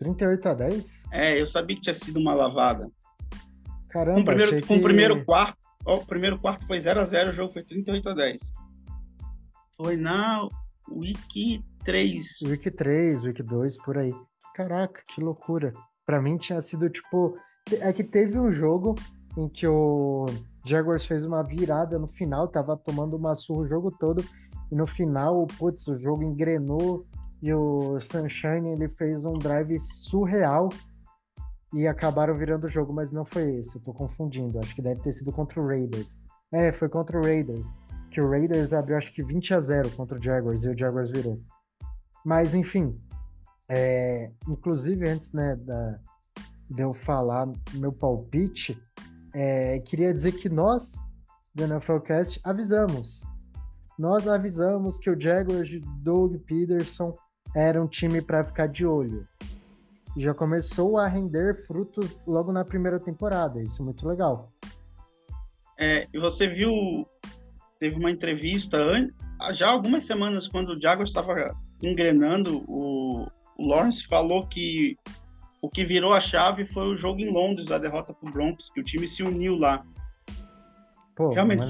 38 0.00 0.48
a 0.48 0.54
10? 0.54 1.04
É, 1.12 1.40
eu 1.40 1.46
sabia 1.46 1.76
que 1.76 1.82
tinha 1.82 1.94
sido 1.94 2.18
uma 2.18 2.34
lavada. 2.34 2.90
Caramba, 3.88 4.16
com 4.16 4.20
o 4.22 4.24
primeiro, 4.24 4.60
com 4.66 4.74
que... 4.74 4.80
o 4.80 4.82
primeiro 4.82 5.24
quarto, 5.24 5.58
ó, 5.86 5.96
o 5.96 6.06
primeiro 6.06 6.38
quarto 6.40 6.66
foi 6.66 6.80
0 6.80 7.00
a 7.00 7.04
0, 7.04 7.30
o 7.30 7.34
jogo 7.34 7.52
foi 7.52 7.62
38 7.62 8.08
a 8.08 8.14
10. 8.14 8.38
Foi 9.76 9.96
na 9.96 10.48
Week 10.90 11.62
3. 11.88 12.42
Week 12.42 12.70
3, 12.70 13.24
Week 13.24 13.42
2, 13.42 13.78
por 13.78 13.96
aí. 13.96 14.12
Caraca, 14.54 15.00
que 15.08 15.22
loucura. 15.22 15.72
Pra 16.04 16.20
mim 16.20 16.36
tinha 16.36 16.60
sido 16.60 16.90
tipo. 16.90 17.34
É 17.80 17.90
que 17.94 18.04
teve 18.04 18.38
um 18.38 18.52
jogo 18.52 18.94
em 19.38 19.48
que 19.48 19.66
o 19.66 20.26
Jaguars 20.66 21.06
fez 21.06 21.24
uma 21.24 21.42
virada 21.42 21.98
no 21.98 22.06
final, 22.06 22.46
tava 22.46 22.76
tomando 22.76 23.16
uma 23.16 23.34
surra 23.34 23.60
o 23.60 23.66
jogo 23.66 23.90
todo, 23.90 24.22
e 24.70 24.74
no 24.74 24.86
final, 24.86 25.46
putz, 25.58 25.88
o 25.88 25.98
jogo 25.98 26.22
engrenou 26.22 27.06
e 27.42 27.54
o 27.54 27.98
Sunshine 28.00 28.72
ele 28.72 28.90
fez 28.90 29.24
um 29.24 29.38
drive 29.38 29.80
surreal 29.80 30.68
e 31.72 31.86
acabaram 31.86 32.36
virando 32.36 32.64
o 32.64 32.70
jogo, 32.70 32.92
mas 32.92 33.10
não 33.10 33.24
foi 33.24 33.56
esse, 33.56 33.76
eu 33.76 33.80
tô 33.80 33.94
confundindo. 33.94 34.58
Acho 34.58 34.74
que 34.74 34.82
deve 34.82 35.00
ter 35.00 35.14
sido 35.14 35.32
contra 35.32 35.58
o 35.58 35.66
Raiders. 35.66 36.18
É, 36.52 36.70
foi 36.70 36.90
contra 36.90 37.18
o 37.18 37.22
Raiders. 37.22 37.66
Que 38.10 38.20
o 38.20 38.28
Raiders 38.28 38.74
abriu 38.74 38.98
acho 38.98 39.10
que 39.14 39.22
20 39.22 39.54
a 39.54 39.60
0 39.60 39.90
contra 39.92 40.18
o 40.18 40.22
Jaguars 40.22 40.64
e 40.64 40.68
o 40.68 40.78
Jaguars 40.78 41.10
virou. 41.10 41.40
Mas 42.28 42.54
enfim, 42.54 42.94
é, 43.70 44.30
inclusive 44.46 45.08
antes 45.08 45.32
né, 45.32 45.56
da, 45.56 45.98
de 46.68 46.82
eu 46.82 46.92
falar 46.92 47.50
meu 47.72 47.90
palpite, 47.90 48.78
é, 49.32 49.78
queria 49.78 50.12
dizer 50.12 50.32
que 50.32 50.46
nós, 50.46 50.98
do 51.54 51.66
NFLcast, 51.66 52.38
avisamos. 52.44 53.24
Nós 53.98 54.28
avisamos 54.28 54.98
que 54.98 55.08
o 55.08 55.18
Jaguars 55.18 55.70
de 55.70 55.80
Doug 56.02 56.36
Peterson 56.42 57.16
era 57.56 57.82
um 57.82 57.88
time 57.88 58.20
para 58.20 58.44
ficar 58.44 58.66
de 58.66 58.84
olho. 58.84 59.24
E 60.14 60.20
já 60.20 60.34
começou 60.34 60.98
a 60.98 61.08
render 61.08 61.66
frutos 61.66 62.20
logo 62.26 62.52
na 62.52 62.62
primeira 62.62 63.00
temporada. 63.00 63.62
Isso 63.62 63.80
é 63.80 63.84
muito 63.86 64.06
legal. 64.06 64.50
É, 65.78 66.06
e 66.12 66.18
você 66.18 66.46
viu, 66.46 67.06
teve 67.80 67.96
uma 67.96 68.10
entrevista 68.10 68.76
já 69.54 69.70
algumas 69.70 70.04
semanas, 70.04 70.46
quando 70.46 70.74
o 70.74 70.78
Jaguars 70.78 71.08
estava 71.08 71.56
engrenando, 71.82 72.64
o, 72.68 73.26
o 73.56 73.66
Lawrence 73.66 74.06
falou 74.06 74.46
que 74.46 74.96
o 75.60 75.68
que 75.68 75.84
virou 75.84 76.12
a 76.12 76.20
chave 76.20 76.64
foi 76.66 76.86
o 76.88 76.96
jogo 76.96 77.20
em 77.20 77.30
Londres, 77.30 77.70
a 77.70 77.78
derrota 77.78 78.12
para 78.12 78.28
o 78.28 78.32
Broncos, 78.32 78.70
que 78.70 78.80
o 78.80 78.84
time 78.84 79.08
se 79.08 79.22
uniu 79.22 79.56
lá. 79.56 79.84
Pô, 81.16 81.32
realmente, 81.32 81.64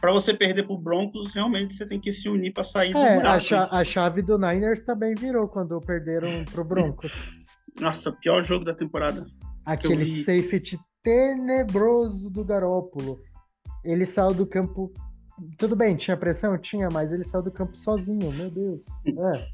para 0.00 0.12
você 0.12 0.34
perder 0.34 0.64
para 0.64 0.74
o 0.74 0.78
Broncos, 0.78 1.32
realmente 1.32 1.74
você 1.74 1.86
tem 1.86 2.00
que 2.00 2.12
se 2.12 2.28
unir 2.28 2.52
para 2.52 2.64
sair 2.64 2.90
é, 2.90 2.92
do 2.92 3.20
buraco. 3.20 3.54
A, 3.54 3.80
a, 3.80 3.84
chave 3.84 4.22
do 4.22 4.38
Niners 4.38 4.82
também 4.82 5.14
virou 5.14 5.48
quando 5.48 5.78
perderam 5.80 6.44
para 6.44 6.60
o 6.62 6.64
Broncos. 6.64 7.30
Nossa, 7.80 8.12
pior 8.12 8.42
jogo 8.44 8.64
da 8.64 8.74
temporada. 8.74 9.26
Aquele 9.64 10.06
safety 10.06 10.78
tenebroso 11.02 12.30
do 12.30 12.44
Garópolo. 12.44 13.20
Ele 13.84 14.04
saiu 14.04 14.34
do 14.34 14.46
campo. 14.46 14.92
Tudo 15.58 15.74
bem, 15.74 15.96
tinha 15.96 16.16
pressão? 16.16 16.56
Tinha, 16.56 16.88
mas 16.92 17.12
ele 17.12 17.24
saiu 17.24 17.42
do 17.42 17.50
campo 17.50 17.76
sozinho, 17.76 18.32
meu 18.32 18.50
Deus. 18.50 18.82
É. 19.06 19.48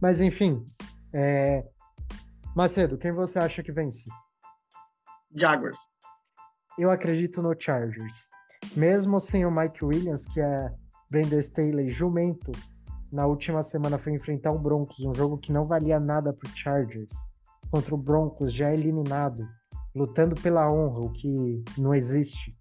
Mas 0.00 0.20
enfim. 0.20 0.64
É... 1.12 1.64
Macedo, 2.54 2.98
quem 2.98 3.12
você 3.12 3.38
acha 3.38 3.62
que 3.62 3.72
vence? 3.72 4.10
Jaguars. 5.34 5.78
Eu 6.78 6.90
acredito 6.90 7.40
no 7.40 7.54
Chargers. 7.58 8.28
Mesmo 8.76 9.20
sem 9.20 9.46
o 9.46 9.50
Mike 9.50 9.84
Williams, 9.84 10.26
que 10.26 10.40
é 10.40 10.72
Brandon 11.10 11.38
Staley 11.38 11.90
jumento, 11.90 12.52
na 13.12 13.26
última 13.26 13.62
semana 13.62 13.98
foi 13.98 14.14
enfrentar 14.14 14.52
o 14.52 14.58
Broncos, 14.58 15.00
um 15.00 15.14
jogo 15.14 15.36
que 15.36 15.52
não 15.52 15.66
valia 15.66 16.00
nada 16.00 16.32
para 16.32 16.48
o 16.48 16.56
Chargers, 16.56 17.14
contra 17.70 17.94
o 17.94 17.98
Broncos 17.98 18.52
já 18.52 18.72
eliminado, 18.72 19.46
lutando 19.94 20.34
pela 20.40 20.70
honra, 20.70 21.00
o 21.00 21.12
que 21.12 21.62
não 21.76 21.94
existe. 21.94 22.56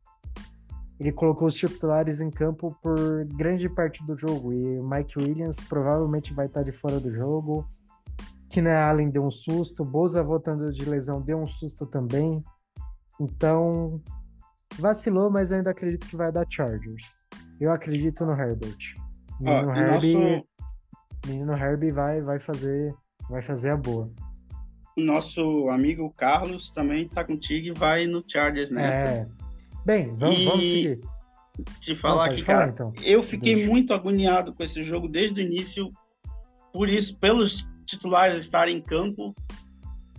Ele 1.01 1.11
colocou 1.11 1.47
os 1.47 1.55
titulares 1.55 2.21
em 2.21 2.29
campo 2.29 2.77
por 2.79 3.25
grande 3.25 3.67
parte 3.67 4.05
do 4.05 4.15
jogo 4.15 4.53
e 4.53 4.77
o 4.77 4.87
Mike 4.87 5.17
Williams 5.17 5.63
provavelmente 5.63 6.31
vai 6.31 6.45
estar 6.45 6.61
de 6.61 6.71
fora 6.71 6.99
do 6.99 7.11
jogo. 7.11 7.67
Keenan 8.51 8.77
Allen 8.77 9.09
deu 9.09 9.25
um 9.25 9.31
susto, 9.31 9.83
Boza 9.83 10.21
voltando 10.21 10.71
de 10.71 10.87
lesão 10.87 11.19
deu 11.19 11.39
um 11.39 11.47
susto 11.47 11.87
também. 11.87 12.43
Então, 13.19 13.99
vacilou, 14.77 15.31
mas 15.31 15.51
ainda 15.51 15.71
acredito 15.71 16.05
que 16.05 16.15
vai 16.15 16.31
dar 16.31 16.45
Chargers. 16.47 17.15
Eu 17.59 17.71
acredito 17.71 18.23
no 18.23 18.33
Herbert. 18.33 18.77
Menino 19.39 19.71
ah, 19.71 19.79
Herbie, 19.79 20.13
nosso... 20.13 20.47
menino 21.25 21.57
Herbie 21.57 21.91
vai, 21.91 22.21
vai 22.21 22.39
fazer, 22.39 22.93
vai 23.27 23.41
fazer 23.41 23.71
a 23.71 23.77
boa. 23.77 24.07
O 24.95 25.01
nosso 25.01 25.67
amigo 25.69 26.13
Carlos 26.15 26.69
também 26.75 27.09
tá 27.09 27.23
contigo 27.23 27.69
e 27.69 27.71
vai 27.71 28.05
no 28.05 28.23
Chargers 28.27 28.69
nessa. 28.69 29.07
É. 29.07 29.40
Bem, 29.85 30.15
vamos, 30.15 30.39
e... 30.39 30.45
vamos 30.45 30.67
seguir. 30.67 30.99
Te 31.81 31.95
falar 31.95 32.27
aqui, 32.27 32.43
falar, 32.43 32.59
cara, 32.59 32.71
então. 32.71 32.93
eu 33.03 33.21
fiquei 33.21 33.55
Deixa. 33.55 33.69
muito 33.69 33.93
agoniado 33.93 34.53
com 34.53 34.63
esse 34.63 34.81
jogo 34.83 35.07
desde 35.07 35.41
o 35.41 35.43
início, 35.43 35.91
por 36.71 36.89
isso, 36.89 37.15
pelos 37.17 37.67
titulares 37.85 38.37
estarem 38.37 38.77
em 38.77 38.81
campo. 38.81 39.35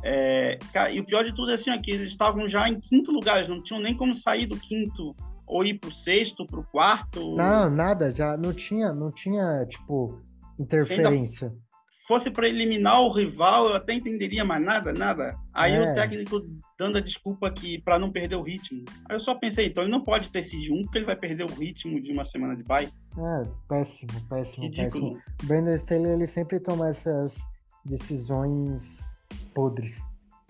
É, 0.04 0.58
e 0.92 1.00
o 1.00 1.06
pior 1.06 1.24
de 1.24 1.34
tudo 1.34 1.52
é 1.52 1.54
assim, 1.54 1.76
que 1.80 1.92
eles 1.92 2.10
estavam 2.10 2.46
já 2.48 2.68
em 2.68 2.78
quinto 2.78 3.12
lugar, 3.12 3.38
eles 3.38 3.48
não 3.48 3.62
tinham 3.62 3.80
nem 3.80 3.96
como 3.96 4.14
sair 4.14 4.46
do 4.46 4.56
quinto 4.56 5.14
ou 5.46 5.64
ir 5.64 5.78
pro 5.78 5.90
sexto, 5.90 6.46
pro 6.46 6.64
quarto. 6.64 7.36
Não, 7.36 7.70
nada, 7.70 8.14
já 8.14 8.36
não 8.36 8.52
tinha, 8.52 8.92
não 8.92 9.10
tinha, 9.10 9.64
tipo, 9.66 10.20
interferência. 10.58 11.48
Ainda 11.48 11.71
fosse 12.06 12.30
para 12.30 12.48
eliminar 12.48 13.00
o 13.00 13.12
rival, 13.12 13.66
eu 13.66 13.74
até 13.74 13.94
entenderia, 13.94 14.44
mas 14.44 14.62
nada, 14.62 14.92
nada. 14.92 15.36
Aí 15.52 15.74
é. 15.74 15.92
o 15.92 15.94
técnico 15.94 16.42
dando 16.78 16.98
a 16.98 17.00
desculpa 17.00 17.50
que 17.50 17.80
para 17.80 17.98
não 17.98 18.10
perder 18.10 18.36
o 18.36 18.42
ritmo. 18.42 18.84
Aí 19.08 19.16
eu 19.16 19.20
só 19.20 19.34
pensei, 19.34 19.66
então 19.66 19.84
ele 19.84 19.92
não 19.92 20.02
pode 20.02 20.28
ter 20.30 20.40
esse 20.40 20.56
um, 20.72 20.82
porque 20.82 20.98
ele 20.98 21.06
vai 21.06 21.16
perder 21.16 21.44
o 21.44 21.54
ritmo 21.54 22.00
de 22.00 22.12
uma 22.12 22.24
semana 22.24 22.56
de 22.56 22.64
bye. 22.64 22.86
É, 22.86 23.48
péssimo, 23.68 24.12
péssimo, 24.28 24.64
Ridículo. 24.64 25.14
péssimo. 25.14 25.22
O 25.42 25.46
Brandon 25.46 25.74
Staley, 25.74 26.12
ele 26.12 26.26
sempre 26.26 26.58
toma 26.58 26.88
essas 26.88 27.40
decisões 27.84 29.18
podres. 29.54 30.00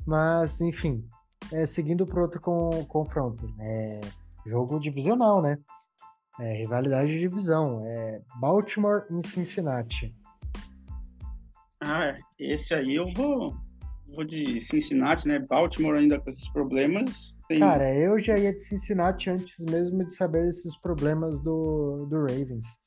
Mas, 0.07 0.61
enfim, 0.61 1.05
é, 1.53 1.67
seguindo 1.67 2.07
para 2.07 2.23
outro 2.23 2.41
com, 2.41 2.85
confronto. 2.87 3.47
É, 3.61 4.01
jogo 4.47 4.79
divisional, 4.81 5.43
né? 5.43 5.59
É, 6.41 6.55
rivalidade 6.55 7.13
de 7.13 7.21
divisão. 7.21 7.83
É 7.85 8.21
Baltimore 8.41 9.05
em 9.11 9.21
Cincinnati. 9.23 10.15
Ah, 11.85 12.17
esse 12.39 12.73
aí 12.73 12.95
eu 12.95 13.13
vou, 13.13 13.55
vou 14.15 14.25
de 14.25 14.61
Cincinnati, 14.63 15.27
né? 15.27 15.41
Baltimore 15.41 15.97
ainda 15.97 16.21
com 16.21 16.31
esses 16.31 16.49
problemas. 16.53 17.35
Tem... 17.49 17.59
Cara, 17.59 17.93
eu 17.95 18.19
já 18.21 18.39
ia 18.39 18.53
de 18.53 18.63
Cincinnati 18.63 19.29
antes 19.29 19.59
mesmo 19.67 20.05
de 20.05 20.15
saber 20.15 20.49
esses 20.49 20.77
problemas 20.81 21.41
do, 21.41 22.07
do 22.09 22.21
Ravens. 22.21 22.81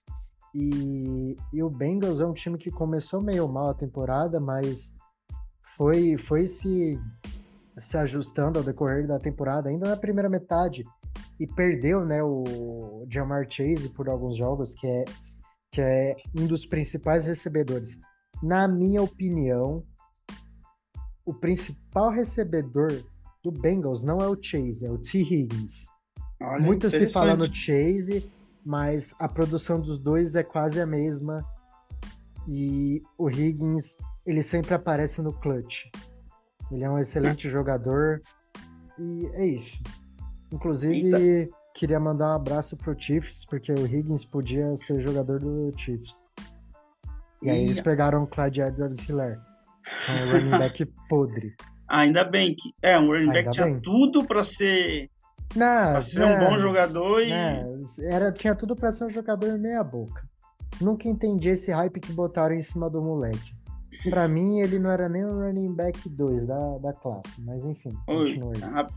E, 0.53 1.35
e 1.51 1.61
o 1.61 1.69
Bengals 1.69 2.21
é 2.21 2.25
um 2.25 2.33
time 2.33 2.57
que 2.57 2.71
começou 2.71 3.21
meio 3.21 3.45
mal 3.47 3.71
a 3.71 3.73
temporada, 3.73 4.39
mas 4.39 4.95
foi, 5.75 6.17
foi 6.17 6.47
se, 6.47 6.97
se 7.77 7.97
ajustando 7.97 8.59
ao 8.59 8.65
decorrer 8.65 9.05
da 9.05 9.19
temporada, 9.19 9.67
ainda 9.67 9.89
na 9.89 9.97
primeira 9.97 10.29
metade. 10.29 10.85
E 11.37 11.45
perdeu 11.45 12.05
né, 12.05 12.23
o 12.23 13.05
Jamar 13.09 13.45
Chase 13.49 13.89
por 13.89 14.07
alguns 14.07 14.37
jogos, 14.37 14.73
que 14.75 14.87
é, 14.87 15.03
que 15.69 15.81
é 15.81 16.15
um 16.33 16.47
dos 16.47 16.65
principais 16.65 17.25
recebedores. 17.25 17.99
Na 18.41 18.67
minha 18.67 19.01
opinião, 19.01 19.83
o 21.25 21.33
principal 21.33 22.11
recebedor 22.11 23.03
do 23.43 23.51
Bengals 23.51 24.03
não 24.03 24.19
é 24.19 24.27
o 24.27 24.37
Chase, 24.41 24.85
é 24.85 24.91
o 24.91 24.97
T. 24.97 25.19
Higgins. 25.19 25.87
Olha, 26.41 26.63
Muito 26.63 26.89
se 26.91 27.09
fala 27.09 27.35
no 27.35 27.53
Chase, 27.53 28.29
mas 28.65 29.15
a 29.19 29.27
produção 29.27 29.79
dos 29.79 29.99
dois 29.99 30.35
é 30.35 30.43
quase 30.43 30.81
a 30.81 30.85
mesma. 30.85 31.45
E 32.47 33.01
o 33.17 33.29
Higgins, 33.29 33.97
ele 34.25 34.43
sempre 34.43 34.73
aparece 34.73 35.21
no 35.21 35.33
clutch. 35.33 35.85
Ele 36.71 36.83
é 36.83 36.89
um 36.89 36.99
excelente 36.99 37.49
jogador. 37.49 38.21
E 38.99 39.25
é 39.33 39.45
isso. 39.45 39.81
Inclusive, 40.51 41.15
Eita. 41.15 41.55
queria 41.73 41.99
mandar 41.99 42.31
um 42.31 42.35
abraço 42.35 42.77
pro 42.77 42.99
Chiefs, 42.99 43.45
porque 43.45 43.71
o 43.71 43.85
Higgins 43.85 44.25
podia 44.25 44.75
ser 44.77 45.01
jogador 45.01 45.39
do 45.39 45.71
Chiefs. 45.77 46.23
E 47.45 47.49
aí 47.49 47.63
eles 47.63 47.79
pegaram 47.79 48.23
o 48.23 48.27
Clyde 48.27 48.61
Edwards-Helaire, 48.61 49.39
que 50.05 50.11
é 50.11 50.25
um 50.25 50.31
running 50.31 50.49
back 50.57 50.85
podre. 51.09 51.53
Ainda 51.87 52.23
bem 52.23 52.55
que 52.55 52.71
é 52.81 52.97
um 52.97 53.07
running 53.07 53.31
back 53.31 53.51
tinha 53.51 53.65
bem. 53.65 53.79
tudo 53.79 54.25
para 54.25 54.43
ser 54.43 55.09
não, 55.55 55.93
pra 55.93 56.01
ser 56.01 56.23
um 56.23 56.39
bom 56.39 56.59
jogador 56.59 57.21
e 57.21 57.29
não, 57.29 57.83
era 58.09 58.31
tinha 58.31 58.55
tudo 58.55 58.75
para 58.75 58.91
ser 58.91 59.05
um 59.05 59.09
jogador 59.09 59.57
meia 59.57 59.83
boca. 59.83 60.23
Nunca 60.81 61.07
entendi 61.07 61.49
esse 61.49 61.71
hype 61.71 61.99
que 61.99 62.11
botaram 62.11 62.55
em 62.55 62.61
cima 62.61 62.89
do 62.89 63.01
moleque. 63.01 63.55
Pra 64.09 64.27
mim, 64.27 64.59
ele 64.59 64.77
não 64.77 64.91
era 64.91 65.09
nem 65.09 65.23
o 65.25 65.39
running 65.39 65.73
back 65.73 66.07
2 66.07 66.47
da, 66.47 66.77
da 66.77 66.93
classe, 66.93 67.41
mas 67.41 67.63
enfim, 67.65 67.89
Oi, 68.07 68.39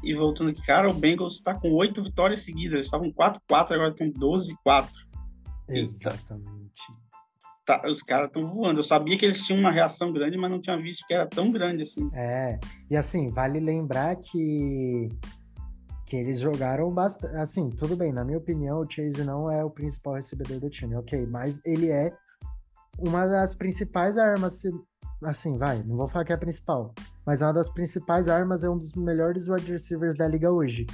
E 0.04 0.14
voltando 0.14 0.50
aqui, 0.50 0.60
cara, 0.66 0.90
o 0.90 0.92
Bengals 0.92 1.40
tá 1.40 1.54
com 1.54 1.72
oito 1.72 2.02
vitórias 2.02 2.42
seguidas. 2.42 2.74
Eles 2.74 2.86
estavam 2.86 3.10
4-4, 3.12 3.72
agora 3.72 3.90
estão 3.90 4.10
12-4. 4.10 4.88
Exatamente. 5.68 6.82
Tá, 7.68 7.82
os 7.86 8.00
caras 8.00 8.28
estão 8.28 8.48
voando. 8.48 8.78
Eu 8.78 8.82
sabia 8.82 9.18
que 9.18 9.26
eles 9.26 9.44
tinham 9.44 9.60
uma 9.60 9.70
reação 9.70 10.10
grande, 10.10 10.38
mas 10.38 10.50
não 10.50 10.58
tinha 10.58 10.80
visto 10.80 11.06
que 11.06 11.12
era 11.12 11.26
tão 11.26 11.52
grande 11.52 11.82
assim. 11.82 12.08
É, 12.14 12.58
e 12.90 12.96
assim, 12.96 13.28
vale 13.28 13.60
lembrar 13.60 14.16
que 14.16 15.10
que 16.06 16.16
eles 16.16 16.40
jogaram 16.40 16.90
bastante. 16.90 17.36
Assim, 17.36 17.68
tudo 17.68 17.94
bem, 17.94 18.10
na 18.10 18.24
minha 18.24 18.38
opinião, 18.38 18.80
o 18.80 18.90
Chase 18.90 19.22
não 19.22 19.52
é 19.52 19.62
o 19.62 19.68
principal 19.68 20.14
recebedor 20.14 20.58
do 20.58 20.70
time, 20.70 20.96
ok, 20.96 21.26
mas 21.26 21.60
ele 21.62 21.90
é 21.90 22.10
uma 22.98 23.26
das 23.26 23.54
principais 23.54 24.16
armas 24.16 24.62
assim, 25.24 25.58
vai, 25.58 25.82
não 25.82 25.98
vou 25.98 26.08
falar 26.08 26.24
que 26.24 26.32
é 26.32 26.36
a 26.36 26.38
principal, 26.38 26.94
mas 27.26 27.42
uma 27.42 27.52
das 27.52 27.68
principais 27.68 28.30
armas 28.30 28.64
é 28.64 28.70
um 28.70 28.78
dos 28.78 28.94
melhores 28.94 29.46
wide 29.46 29.70
receivers 29.70 30.16
da 30.16 30.26
liga 30.26 30.50
hoje. 30.50 30.86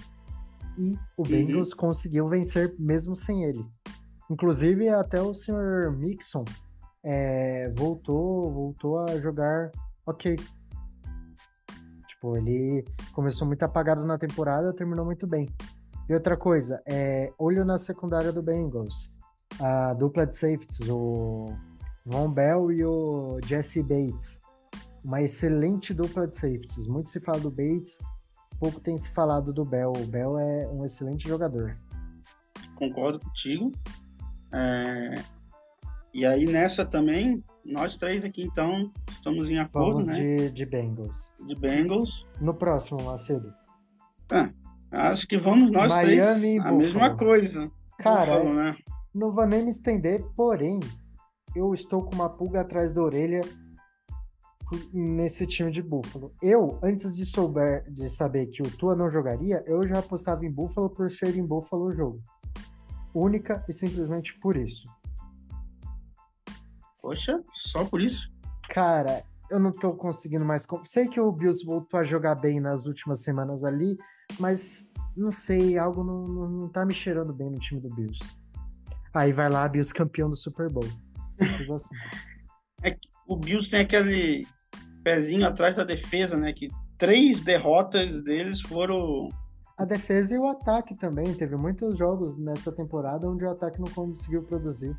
E 0.76 0.95
o 1.16 1.23
uhum. 1.23 1.28
Bengals 1.28 1.71
uhum. 1.71 1.76
conseguiu 1.76 2.26
vencer 2.26 2.75
mesmo 2.81 3.14
sem 3.14 3.45
ele. 3.45 3.64
Inclusive, 4.28 4.88
até 4.88 5.23
o 5.23 5.33
Sr. 5.33 5.93
Mixon 5.97 6.45
é, 7.04 7.70
voltou, 7.76 8.50
voltou 8.50 8.99
a 8.99 9.20
jogar 9.20 9.70
ok. 10.06 10.37
Tipo, 12.08 12.37
ele 12.37 12.84
começou 13.12 13.46
muito 13.46 13.62
apagado 13.62 14.04
na 14.04 14.16
temporada, 14.16 14.73
terminou 14.73 15.04
muito 15.04 15.26
bem. 15.26 15.49
E 16.08 16.14
outra 16.14 16.37
coisa, 16.37 16.82
é, 16.87 17.32
olho 17.38 17.64
na 17.64 17.76
secundária 17.76 18.32
do 18.32 18.42
Bengals. 18.42 19.12
A 19.61 19.94
dupla 19.94 20.26
de 20.26 20.34
safeties, 20.37 20.88
o 20.88 21.52
Von 22.04 22.30
Bell 22.30 22.73
e 22.73 22.84
o 22.84 23.38
Jesse 23.44 23.82
Bates. 23.82 24.40
Uma 25.04 25.23
excelente 25.23 25.92
dupla 25.92 26.26
de 26.26 26.37
safeties. 26.37 26.87
Muito 26.87 27.11
se 27.11 27.20
fala 27.20 27.38
do 27.38 27.50
Bates, 27.50 27.99
pouco 28.58 28.80
tem 28.80 28.96
se 28.96 29.11
falado 29.11 29.52
do 29.52 29.64
Bell. 29.64 29.92
O 29.92 30.06
Bell 30.06 30.38
é 30.38 30.66
um 30.68 30.84
excelente 30.84 31.28
jogador. 31.28 31.76
Concordo 32.76 33.20
contigo. 33.20 33.70
É... 34.52 35.14
E 36.14 36.25
aí 36.25 36.44
nessa 36.44 36.87
também, 36.87 37.42
nós 37.66 37.97
três 37.97 38.25
aqui 38.25 38.44
então 38.44 38.88
estamos 39.11 39.50
em 39.50 39.59
acordo, 39.59 39.94
Vamos 39.94 40.06
né? 40.06 40.14
de, 40.14 40.50
de 40.50 40.64
Bengals. 40.64 41.35
De 41.44 41.56
Bengals. 41.56 42.25
No 42.40 42.54
próximo, 42.54 43.02
Macedo. 43.02 43.52
Ah, 44.30 44.50
acho 45.11 45.26
que 45.26 45.37
vamos 45.37 45.73
nós 45.73 45.88
Miami 45.88 46.40
três 46.40 46.61
a 46.61 46.71
mesma 46.71 47.16
coisa. 47.16 47.68
Cara, 47.99 48.38
Buffalo, 48.38 48.54
né? 48.54 48.76
não 49.12 49.33
vou 49.33 49.44
nem 49.44 49.64
me 49.64 49.71
estender, 49.71 50.25
porém, 50.37 50.78
eu 51.54 51.75
estou 51.75 52.04
com 52.04 52.14
uma 52.14 52.30
pulga 52.30 52.61
atrás 52.61 52.92
da 52.92 53.02
orelha 53.02 53.40
nesse 54.92 55.49
time 55.49 55.73
de 55.73 55.83
Buffalo. 55.83 56.33
Eu, 56.40 56.78
antes 56.80 57.12
de, 57.12 57.26
souber, 57.26 57.83
de 57.90 58.09
saber 58.09 58.47
que 58.47 58.62
o 58.62 58.71
Tua 58.71 58.94
não 58.94 59.11
jogaria, 59.11 59.62
eu 59.66 59.87
já 59.87 59.99
apostava 59.99 60.47
em 60.47 60.50
Buffalo 60.50 60.88
por 60.88 61.11
ser 61.11 61.37
em 61.37 61.44
Buffalo 61.44 61.87
o 61.87 61.92
jogo. 61.92 62.20
Única 63.12 63.64
e 63.68 63.72
simplesmente 63.72 64.38
por 64.38 64.57
isso. 64.57 64.88
Poxa, 67.05 67.45
só 67.53 67.85
por 67.85 68.01
isso? 68.01 68.33
Cara, 68.71 69.23
eu 69.51 69.61
não 69.61 69.71
tô 69.71 69.93
conseguindo 69.93 70.43
mais. 70.43 70.67
Sei 70.85 71.07
que 71.07 71.21
o 71.21 71.31
Bills 71.31 71.62
voltou 71.62 72.01
a 72.01 72.03
jogar 72.03 72.35
bem 72.35 72.59
nas 72.59 72.87
últimas 72.87 73.23
semanas 73.23 73.62
ali, 73.62 73.95
mas 74.40 74.90
não 75.14 75.31
sei, 75.31 75.77
algo 75.77 76.03
não, 76.03 76.27
não, 76.27 76.49
não 76.49 76.69
tá 76.71 76.83
me 76.87 76.95
cheirando 76.95 77.31
bem 77.31 77.51
no 77.51 77.59
time 77.59 77.79
do 77.79 77.95
Bills. 77.95 78.35
Aí 79.12 79.35
vai 79.35 79.51
lá, 79.51 79.69
Bills 79.69 79.93
campeão 79.93 80.31
do 80.31 80.35
Super 80.35 80.71
Bowl. 80.71 80.88
Assim. 81.75 81.95
É 82.83 82.97
o 83.29 83.37
Bills 83.37 83.71
tem 83.71 83.81
aquele 83.81 84.47
pezinho 85.03 85.47
atrás 85.47 85.77
da 85.77 85.85
defesa, 85.85 86.38
né? 86.38 86.55
Que 86.55 86.71
três 86.97 87.43
derrotas 87.43 88.25
deles 88.25 88.62
foram. 88.62 89.29
A 89.77 89.85
defesa 89.85 90.35
e 90.35 90.38
o 90.38 90.49
ataque 90.49 90.97
também. 90.97 91.35
Teve 91.35 91.55
muitos 91.55 91.99
jogos 91.99 92.35
nessa 92.38 92.73
temporada 92.73 93.29
onde 93.29 93.45
o 93.45 93.51
ataque 93.51 93.79
não 93.79 93.90
conseguiu 93.90 94.43
produzir. 94.45 94.97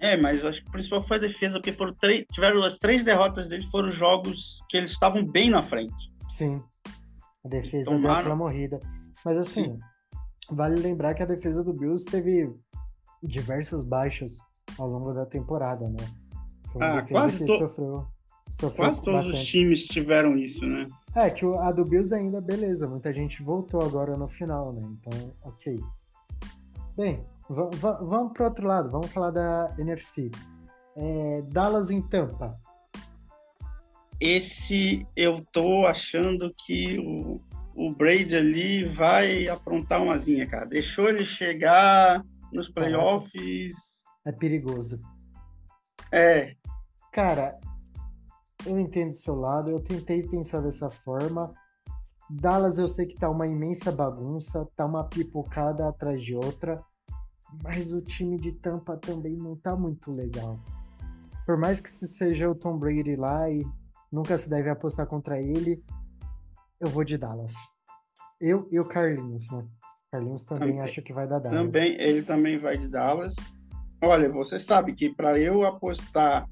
É, 0.00 0.16
mas 0.16 0.44
acho 0.44 0.62
que 0.62 0.68
o 0.68 0.72
principal 0.72 1.02
foi 1.02 1.18
a 1.18 1.20
defesa, 1.20 1.58
porque 1.58 1.72
foram 1.72 1.94
três, 1.94 2.24
tiveram 2.32 2.62
as 2.62 2.78
três 2.78 3.04
derrotas 3.04 3.48
deles 3.48 3.66
foram 3.66 3.90
jogos 3.90 4.58
que 4.68 4.78
eles 4.78 4.92
estavam 4.92 5.22
bem 5.22 5.50
na 5.50 5.62
frente. 5.62 5.94
Sim. 6.30 6.62
A 7.44 7.48
defesa 7.48 7.84
Tomaram... 7.84 8.00
deu 8.00 8.12
aquela 8.12 8.36
morrida. 8.36 8.80
Mas 9.22 9.36
assim, 9.36 9.64
Sim. 9.64 9.78
vale 10.50 10.80
lembrar 10.80 11.14
que 11.14 11.22
a 11.22 11.26
defesa 11.26 11.62
do 11.62 11.74
Bills 11.74 12.04
teve 12.10 12.50
diversas 13.22 13.82
baixas 13.84 14.38
ao 14.78 14.88
longo 14.88 15.12
da 15.12 15.26
temporada, 15.26 15.86
né? 15.88 16.08
Foi 16.72 16.82
uma 16.82 16.98
ah, 16.98 17.06
quase 17.06 17.38
que 17.38 17.44
to... 17.44 17.58
sofreu, 17.58 18.06
sofreu 18.52 18.86
Quase 18.86 19.04
todos 19.04 19.26
bastante. 19.26 19.42
os 19.42 19.48
times 19.48 19.84
tiveram 19.84 20.36
isso, 20.36 20.64
né? 20.64 20.86
É, 21.14 21.28
que 21.28 21.44
a 21.44 21.72
do 21.72 21.84
Bills 21.84 22.14
ainda, 22.14 22.40
beleza, 22.40 22.88
muita 22.88 23.12
gente 23.12 23.42
voltou 23.42 23.82
agora 23.82 24.16
no 24.16 24.28
final, 24.28 24.72
né? 24.72 24.82
Então, 24.82 25.32
ok. 25.42 25.78
Bem, 26.96 27.24
vamos 27.54 28.32
para 28.32 28.46
outro 28.46 28.66
lado, 28.66 28.90
vamos 28.90 29.12
falar 29.12 29.30
da 29.30 29.74
NFC. 29.78 30.30
É, 30.96 31.42
Dallas 31.42 31.90
em 31.90 32.02
Tampa. 32.02 32.58
Esse 34.20 35.06
eu 35.16 35.42
tô 35.52 35.86
achando 35.86 36.54
que 36.66 36.98
o, 36.98 37.40
o 37.74 37.94
Brady 37.94 38.36
ali 38.36 38.84
vai 38.84 39.48
aprontar 39.48 40.02
uma 40.02 40.18
zinha, 40.18 40.46
cara. 40.46 40.66
Deixou 40.66 41.08
ele 41.08 41.24
chegar 41.24 42.22
nos 42.52 42.68
playoffs 42.68 43.72
é 44.24 44.32
perigoso. 44.32 45.00
É. 46.12 46.54
Cara, 47.12 47.58
eu 48.66 48.78
entendo 48.78 49.10
o 49.10 49.14
seu 49.14 49.34
lado, 49.34 49.70
eu 49.70 49.80
tentei 49.80 50.22
pensar 50.28 50.60
dessa 50.60 50.90
forma. 50.90 51.52
Dallas 52.28 52.78
eu 52.78 52.88
sei 52.88 53.06
que 53.06 53.16
tá 53.16 53.28
uma 53.28 53.46
imensa 53.46 53.90
bagunça, 53.90 54.68
tá 54.76 54.86
uma 54.86 55.04
pipocada 55.04 55.88
atrás 55.88 56.22
de 56.22 56.34
outra, 56.34 56.80
mas 57.62 57.92
o 57.92 58.00
time 58.00 58.36
de 58.36 58.52
Tampa 58.52 58.96
também 58.96 59.36
não 59.36 59.56
tá 59.56 59.76
muito 59.76 60.12
legal. 60.12 60.58
Por 61.46 61.56
mais 61.56 61.80
que 61.80 61.88
seja 61.88 62.50
o 62.50 62.54
Tom 62.54 62.78
Brady 62.78 63.16
lá 63.16 63.50
e 63.50 63.64
nunca 64.10 64.36
se 64.38 64.48
deve 64.48 64.70
apostar 64.70 65.06
contra 65.06 65.40
ele, 65.40 65.82
eu 66.80 66.88
vou 66.88 67.04
de 67.04 67.18
Dallas. 67.18 67.54
Eu 68.40 68.68
e 68.70 68.78
o 68.78 68.84
Carlinhos, 68.84 69.50
né? 69.50 69.66
Carlinhos 70.10 70.44
também, 70.44 70.68
também 70.68 70.80
acha 70.80 71.02
que 71.02 71.12
vai 71.12 71.26
dar 71.26 71.38
Dallas. 71.38 71.58
Também, 71.60 72.00
ele 72.00 72.22
também 72.22 72.58
vai 72.58 72.76
de 72.78 72.88
Dallas. 72.88 73.34
Olha, 74.02 74.30
você 74.30 74.58
sabe 74.58 74.94
que 74.94 75.14
para 75.14 75.38
eu 75.38 75.64
apostar 75.64 76.46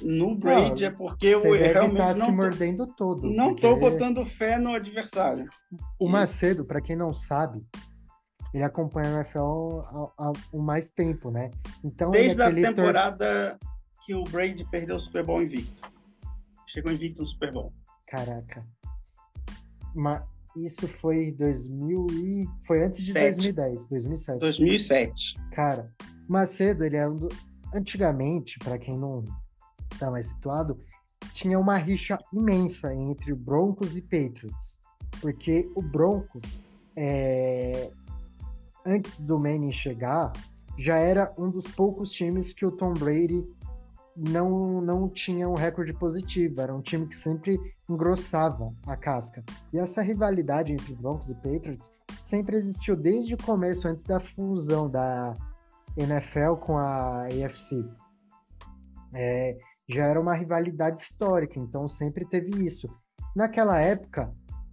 no 0.00 0.34
Brady 0.34 0.82
não, 0.82 0.88
é 0.88 0.90
porque 0.90 1.26
eu 1.26 1.42
realmente 1.52 1.98
tá 1.98 2.14
não 2.14 2.26
se 2.26 2.32
mordendo 2.32 2.86
todo. 2.86 3.28
Não 3.28 3.48
porque... 3.48 3.60
tô 3.62 3.76
botando 3.76 4.24
fé 4.24 4.58
no 4.58 4.74
adversário. 4.74 5.48
O 5.98 6.08
Macedo, 6.08 6.64
para 6.64 6.80
quem 6.80 6.96
não 6.96 7.12
sabe, 7.12 7.66
ele 8.52 8.64
acompanha 8.64 9.08
o 9.08 9.16
NFL 9.16 10.10
há, 10.18 10.32
mais 10.52 10.90
tempo, 10.90 11.30
né? 11.30 11.50
Então 11.82 12.10
desde 12.10 12.40
é 12.40 12.46
a 12.46 12.54
temporada 12.54 13.58
tor... 13.58 13.70
que 14.04 14.14
o 14.14 14.24
Brady 14.24 14.64
perdeu 14.70 14.96
o 14.96 15.00
Super 15.00 15.24
Bowl 15.24 15.42
invicto. 15.42 15.80
Chegou 16.68 16.92
invicto 16.92 17.20
no 17.22 17.26
Super 17.26 17.52
Bowl. 17.52 17.72
Caraca. 18.06 18.64
Mas 19.94 20.22
isso 20.56 20.86
foi 20.86 21.32
2000 21.32 22.06
e 22.10 22.46
foi 22.66 22.84
antes 22.84 23.02
de 23.02 23.12
Sete. 23.12 23.36
2010, 23.36 23.88
2007. 23.88 24.40
2007. 24.40 25.36
Cara, 25.52 25.90
Macedo, 26.28 26.84
ele 26.84 26.96
é 26.96 27.08
um 27.08 27.16
do... 27.16 27.28
antigamente, 27.74 28.58
para 28.58 28.78
quem 28.78 28.98
não 28.98 29.24
tá 29.98 30.10
mais 30.10 30.26
situado, 30.26 30.78
tinha 31.32 31.58
uma 31.58 31.76
rixa 31.76 32.18
imensa 32.32 32.94
entre 32.94 33.34
Broncos 33.34 33.96
e 33.96 34.02
Patriots, 34.02 34.78
porque 35.20 35.70
o 35.74 35.82
Broncos, 35.82 36.62
é... 36.96 37.90
antes 38.84 39.20
do 39.20 39.38
Manning 39.38 39.72
chegar, 39.72 40.32
já 40.78 40.96
era 40.96 41.32
um 41.36 41.50
dos 41.50 41.68
poucos 41.68 42.12
times 42.12 42.52
que 42.52 42.64
o 42.64 42.72
Tom 42.72 42.94
Brady 42.94 43.44
não, 44.16 44.80
não 44.80 45.08
tinha 45.08 45.48
um 45.48 45.54
recorde 45.54 45.92
positivo, 45.92 46.60
era 46.60 46.74
um 46.74 46.82
time 46.82 47.06
que 47.06 47.14
sempre 47.14 47.58
engrossava 47.88 48.68
a 48.86 48.96
casca. 48.96 49.42
E 49.72 49.78
essa 49.78 50.02
rivalidade 50.02 50.72
entre 50.72 50.94
Broncos 50.94 51.30
e 51.30 51.34
Patriots 51.34 51.90
sempre 52.22 52.56
existiu 52.56 52.96
desde 52.96 53.34
o 53.34 53.42
começo, 53.42 53.88
antes 53.88 54.04
da 54.04 54.20
fusão 54.20 54.88
da 54.88 55.34
NFL 55.96 56.56
com 56.60 56.76
a 56.76 57.24
AFC. 57.24 57.84
É, 59.14 59.56
já 59.88 60.06
era 60.06 60.20
uma 60.20 60.34
rivalidade 60.34 61.00
histórica, 61.00 61.58
então 61.58 61.88
sempre 61.88 62.24
teve 62.24 62.64
isso. 62.64 62.88
Naquela 63.34 63.78
época, 63.78 64.30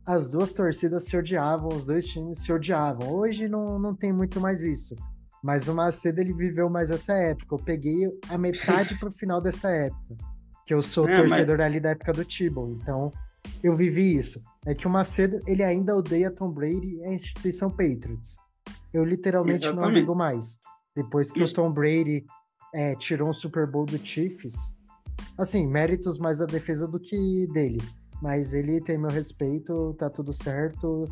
as 0.10 0.28
duas 0.28 0.52
torcidas 0.54 1.06
se 1.06 1.16
odiavam, 1.16 1.70
os 1.70 1.86
dois 1.86 2.08
times 2.08 2.40
se 2.40 2.52
odiavam. 2.52 3.14
Hoje 3.14 3.48
não, 3.48 3.78
não 3.78 3.94
tem 3.94 4.12
muito 4.12 4.42
mais 4.42 4.64
isso. 4.64 4.96
Mas 5.44 5.68
o 5.68 5.76
Macedo 5.76 6.20
ele 6.20 6.34
viveu 6.34 6.68
mais 6.68 6.90
essa 6.90 7.14
época. 7.14 7.54
Eu 7.54 7.60
peguei 7.60 8.08
a 8.28 8.36
metade 8.36 8.98
pro 8.98 9.12
final 9.12 9.40
dessa 9.40 9.70
época. 9.70 10.18
Que 10.66 10.74
eu 10.74 10.82
sou 10.82 11.08
é, 11.08 11.16
torcedor 11.16 11.60
mas... 11.60 11.68
ali 11.68 11.80
da 11.80 11.92
época 11.92 12.12
do 12.12 12.26
Tibble. 12.26 12.72
Então, 12.72 13.14
eu 13.62 13.76
vivi 13.76 14.18
isso. 14.18 14.44
É 14.66 14.74
que 14.74 14.88
o 14.88 14.90
Macedo, 14.90 15.40
ele 15.46 15.62
ainda 15.62 15.96
odeia 15.96 16.32
Tom 16.32 16.50
Brady 16.50 16.96
e 16.96 17.04
a 17.04 17.14
instituição 17.14 17.70
Patriots. 17.70 18.38
Eu 18.92 19.06
literalmente 19.06 19.66
Exatamente. 19.66 19.86
não 19.86 19.94
ligo 19.94 20.16
mais. 20.16 20.58
Depois 20.96 21.32
que 21.32 21.44
isso. 21.44 21.54
o 21.54 21.56
Tom 21.56 21.72
Brady 21.72 22.26
é, 22.74 22.96
tirou 22.96 23.30
um 23.30 23.34
Super 23.34 23.68
Bowl 23.68 23.86
do 23.86 24.00
Chiefs, 24.00 24.76
assim, 25.38 25.68
méritos 25.68 26.18
mais 26.18 26.40
da 26.40 26.48
defesa 26.48 26.88
do 26.88 27.00
que 27.00 27.46
dele. 27.54 27.80
Mas 28.22 28.54
ele 28.54 28.82
tem 28.82 28.98
meu 28.98 29.10
respeito, 29.10 29.94
tá 29.98 30.10
tudo 30.10 30.34
certo. 30.34 31.06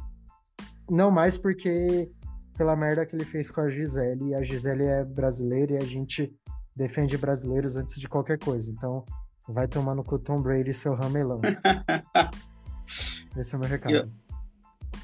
Não 0.89 1.10
mais 1.10 1.38
porque 1.38 2.10
pela 2.58 2.76
merda 2.76 3.06
que 3.06 3.15
ele 3.15 3.24
fez 3.24 3.52
com 3.52 3.62
a 3.62 3.70
Gisele. 3.70 4.30
E 4.30 4.36
a 4.36 4.43
Gisele 4.43 4.84
é 4.84 5.06
brasileira 5.06 5.74
e 5.74 5.78
a 5.78 5.86
gente 5.86 6.34
defende 6.76 7.17
brasileiros 7.17 7.78
antes 7.78 8.00
de 8.00 8.10
qualquer 8.10 8.39
coisa. 8.39 8.70
Então, 8.70 9.06
vai 9.48 9.67
tomar 9.67 9.96
no 9.96 10.04
cu 10.04 10.17
Tom 10.17 10.41
Brady 10.41 10.74
seu 10.74 10.96
ramelão. 10.96 11.39
Esse 13.38 13.54
é 13.54 13.58
o 13.58 13.62
meu 13.62 13.70
recado. 13.70 14.12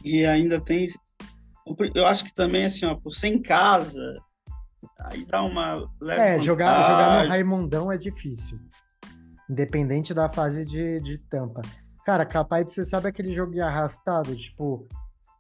E, 0.04 0.22
e, 0.22 0.26
ainda 0.26 0.60
tem. 0.60 0.90
Eu 1.94 2.06
acho 2.06 2.26
que 2.26 2.34
também, 2.34 2.66
assim, 2.66 2.86
ó, 2.86 2.96
por 2.96 3.12
ser 3.12 3.28
em 3.28 3.42
casa, 3.42 4.02
aí 5.00 5.24
dá 5.26 5.44
uma. 5.44 5.90
é, 6.10 6.40
jogar, 6.42 6.82
jogar 6.82 7.24
no 7.24 7.30
Raimundão 7.30 7.92
é 7.92 7.98
difícil. 7.98 8.60
Independente 9.50 10.14
da 10.14 10.30
fase 10.30 10.66
de, 10.66 11.00
de 11.02 11.18
tampa. 11.30 11.62
Cara, 12.06 12.26
capaz 12.26 12.66
de 12.66 12.74
você 12.74 12.86
sabe 12.86 13.08
aquele 13.08 13.34
joguinho 13.34 13.66
arrastado, 13.66 14.36
tipo 14.36 14.88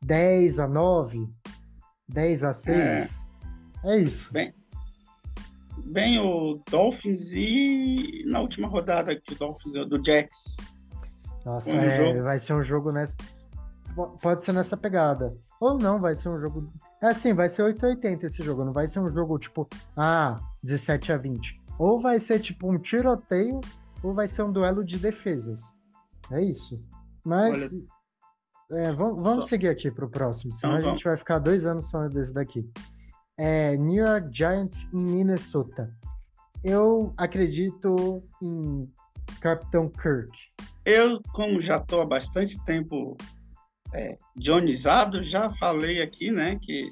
10 0.04 0.60
a 0.60 0.68
9, 0.68 1.28
10 2.08 2.44
a 2.44 2.54
6. 2.54 3.30
É, 3.84 3.94
é 3.94 4.00
isso. 4.00 4.32
Bem, 4.32 4.54
bem, 5.86 6.20
o 6.20 6.62
Dolphins 6.70 7.32
e 7.32 8.24
na 8.28 8.40
última 8.40 8.68
rodada 8.68 9.16
que 9.16 9.34
o 9.34 9.38
Dolphins 9.38 9.90
do 9.90 10.04
Jets. 10.04 10.56
Nossa, 11.46 11.76
um 11.76 11.82
é, 11.82 12.22
vai 12.22 12.40
ser 12.40 12.54
um 12.54 12.64
jogo 12.64 12.92
nessa. 12.92 13.18
Pode 14.22 14.44
ser 14.44 14.54
nessa 14.54 14.78
pegada. 14.78 15.36
Ou 15.60 15.78
não, 15.78 16.00
vai 16.00 16.16
ser 16.16 16.30
um 16.30 16.40
jogo. 16.40 16.72
É 17.02 17.08
assim, 17.08 17.34
vai 17.34 17.50
ser 17.50 17.64
880 17.64 18.26
esse 18.26 18.42
jogo. 18.42 18.64
Não 18.64 18.72
vai 18.72 18.88
ser 18.88 19.00
um 19.00 19.10
jogo 19.10 19.38
tipo, 19.38 19.68
ah, 19.96 20.40
17 20.64 21.12
a 21.12 21.18
20. 21.18 21.62
Ou 21.78 22.00
vai 22.00 22.20
ser 22.20 22.40
tipo 22.40 22.72
um 22.72 22.78
tiroteio, 22.78 23.60
ou 24.02 24.14
vai 24.14 24.28
ser 24.28 24.44
um 24.44 24.52
duelo 24.52 24.84
de 24.84 24.98
defesas. 24.98 25.62
É 26.32 26.42
isso. 26.42 26.84
Mas 27.24 27.74
Olha... 28.70 28.84
é, 28.84 28.92
vamos, 28.92 29.24
vamos 29.24 29.48
seguir 29.48 29.70
aqui 29.70 29.92
para 29.92 30.06
o 30.06 30.10
próximo, 30.10 30.54
senão 30.54 30.78
então, 30.78 30.90
a 30.90 30.92
gente 30.92 31.04
vai 31.04 31.18
ficar 31.18 31.40
dois 31.40 31.66
anos 31.66 31.90
só 31.90 32.08
desse 32.08 32.34
daqui. 32.34 32.70
É, 33.38 33.76
New 33.78 34.06
York 34.06 34.30
Giants 34.32 34.94
em 34.94 34.98
Minnesota. 34.98 35.92
Eu 36.64 37.14
acredito 37.18 38.24
em 38.42 38.90
Capitão 39.42 39.90
Kirk. 39.90 40.32
Eu, 40.86 41.22
como 41.34 41.62
já 41.62 41.78
estou 41.78 42.02
há 42.02 42.06
bastante 42.06 42.64
tempo 42.66 43.18
é, 43.94 44.18
dionizado, 44.36 45.24
já 45.24 45.50
falei 45.56 46.02
aqui, 46.02 46.32
né, 46.32 46.58
que 46.62 46.90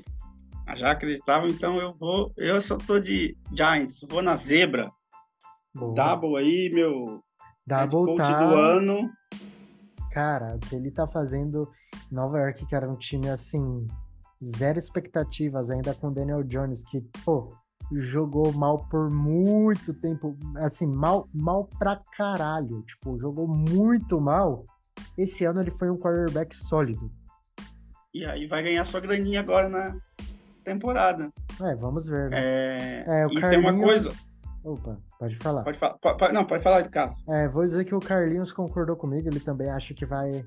já 0.77 0.91
acreditava, 0.91 1.47
então 1.47 1.79
eu 1.79 1.93
vou, 1.93 2.31
eu 2.37 2.61
só 2.61 2.77
tô 2.77 2.99
de 2.99 3.35
Giants, 3.51 4.01
vou 4.09 4.21
na 4.21 4.35
zebra. 4.35 4.91
Boa. 5.73 5.93
Double 5.93 6.37
aí, 6.37 6.69
meu 6.73 7.21
Double 7.71 8.15
tá... 8.15 8.47
do 8.47 8.55
ano. 8.55 9.09
Cara, 10.11 10.55
o 10.55 10.59
que 10.59 10.75
ele 10.75 10.91
tá 10.91 11.07
fazendo 11.07 11.69
em 12.11 12.15
Nova 12.15 12.39
York, 12.39 12.65
que 12.65 12.75
era 12.75 12.89
um 12.89 12.97
time 12.97 13.29
assim, 13.29 13.87
zero 14.43 14.77
expectativas 14.77 15.69
ainda 15.69 15.93
com 15.93 16.11
Daniel 16.11 16.43
Jones, 16.43 16.83
que, 16.83 16.99
pô, 17.23 17.53
jogou 17.93 18.51
mal 18.51 18.85
por 18.89 19.09
muito 19.09 19.93
tempo, 19.93 20.37
assim, 20.57 20.87
mal, 20.87 21.29
mal 21.33 21.69
pra 21.79 22.01
caralho, 22.17 22.81
tipo, 22.83 23.17
jogou 23.19 23.47
muito 23.47 24.19
mal. 24.19 24.65
Esse 25.17 25.45
ano 25.45 25.61
ele 25.61 25.71
foi 25.71 25.89
um 25.89 25.97
quarterback 25.97 26.55
sólido. 26.55 27.09
E 28.13 28.25
aí 28.25 28.47
vai 28.47 28.63
ganhar 28.63 28.85
sua 28.85 28.99
graninha 28.99 29.39
agora 29.39 29.69
na 29.69 29.95
temporada. 30.65 31.29
É, 31.61 31.75
vamos 31.75 32.09
ver. 32.09 32.29
Né? 32.29 32.37
É... 32.37 33.21
é 33.21 33.27
o 33.27 33.31
e 33.31 33.39
Carlinhos... 33.39 33.65
tem 33.65 33.73
uma 33.73 33.81
coisa 33.81 34.30
Opa, 34.63 34.97
pode 35.19 35.35
falar. 35.37 35.63
Pode 35.63 35.79
falar. 35.79 35.97
Pode, 35.97 36.33
não, 36.33 36.45
pode 36.45 36.63
falar, 36.63 36.87
Carlos. 36.89 37.17
É, 37.27 37.47
vou 37.47 37.65
dizer 37.65 37.83
que 37.85 37.95
o 37.95 37.99
Carlinhos 37.99 38.51
concordou 38.51 38.95
comigo, 38.95 39.27
ele 39.27 39.39
também 39.39 39.69
acha 39.69 39.93
que 39.93 40.05
vai, 40.05 40.45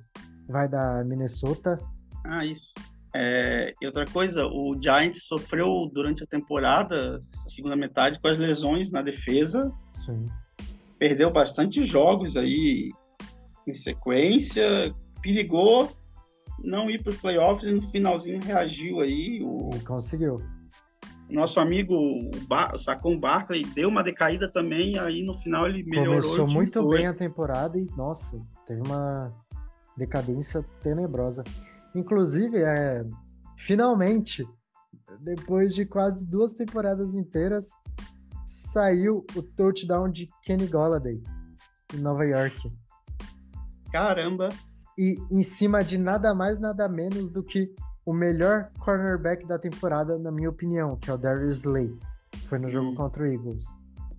vai 0.48 0.68
dar 0.68 1.04
Minnesota. 1.04 1.78
Ah, 2.24 2.44
isso. 2.44 2.72
É, 3.14 3.72
e 3.80 3.86
outra 3.86 4.04
coisa, 4.06 4.44
o 4.46 4.76
Giants 4.80 5.26
sofreu 5.26 5.88
durante 5.92 6.24
a 6.24 6.26
temporada, 6.26 7.18
segunda 7.48 7.76
metade, 7.76 8.20
com 8.20 8.28
as 8.28 8.38
lesões 8.38 8.90
na 8.90 9.02
defesa. 9.02 9.72
Sim. 10.04 10.26
Perdeu 10.98 11.30
bastante 11.30 11.82
jogos 11.82 12.36
aí 12.36 12.90
em 13.66 13.74
sequência, 13.74 14.92
perigou 15.22 15.90
não 16.62 16.90
ir 16.90 17.02
para 17.02 17.10
os 17.10 17.20
playoffs 17.20 17.66
e 17.66 17.72
no 17.72 17.90
finalzinho 17.90 18.40
reagiu 18.42 19.00
aí. 19.00 19.40
O... 19.42 19.70
E 19.74 19.80
conseguiu 19.80 20.38
nosso 21.30 21.58
amigo 21.58 21.94
Bar 22.46 22.78
Sacon 22.78 23.18
Barkley 23.18 23.64
deu 23.74 23.88
uma 23.88 24.02
decaída 24.02 24.50
também, 24.50 24.98
aí 24.98 25.22
no 25.22 25.38
final 25.40 25.66
ele 25.66 25.82
melhorou. 25.82 26.20
Começou 26.20 26.46
muito 26.48 26.82
foi. 26.82 26.98
bem 26.98 27.06
a 27.06 27.14
temporada 27.14 27.78
e, 27.78 27.86
nossa, 27.96 28.40
teve 28.66 28.82
uma 28.86 29.32
decadência 29.96 30.64
tenebrosa. 30.82 31.42
Inclusive, 31.94 32.58
é, 32.58 33.04
finalmente, 33.56 34.46
depois 35.20 35.74
de 35.74 35.86
quase 35.86 36.26
duas 36.26 36.52
temporadas 36.54 37.14
inteiras, 37.14 37.70
saiu 38.46 39.24
o 39.36 39.42
touchdown 39.42 40.10
de 40.10 40.28
Kenny 40.42 40.66
Golladay 40.66 41.22
em 41.94 41.98
Nova 41.98 42.24
York. 42.24 42.70
Caramba! 43.90 44.48
E 44.98 45.16
em 45.30 45.42
cima 45.42 45.82
de 45.82 45.98
nada 45.98 46.34
mais, 46.34 46.60
nada 46.60 46.88
menos 46.88 47.30
do 47.30 47.42
que 47.42 47.74
o 48.04 48.12
melhor 48.12 48.70
cornerback 48.78 49.46
da 49.46 49.58
temporada, 49.58 50.18
na 50.18 50.30
minha 50.30 50.50
opinião, 50.50 50.96
que 50.96 51.10
é 51.10 51.14
o 51.14 51.18
Darius 51.18 51.58
Slay. 51.58 51.96
Foi 52.48 52.58
no 52.58 52.70
jogo 52.70 52.90
hum. 52.90 52.94
contra 52.94 53.22
o 53.22 53.26
Eagles. 53.26 53.64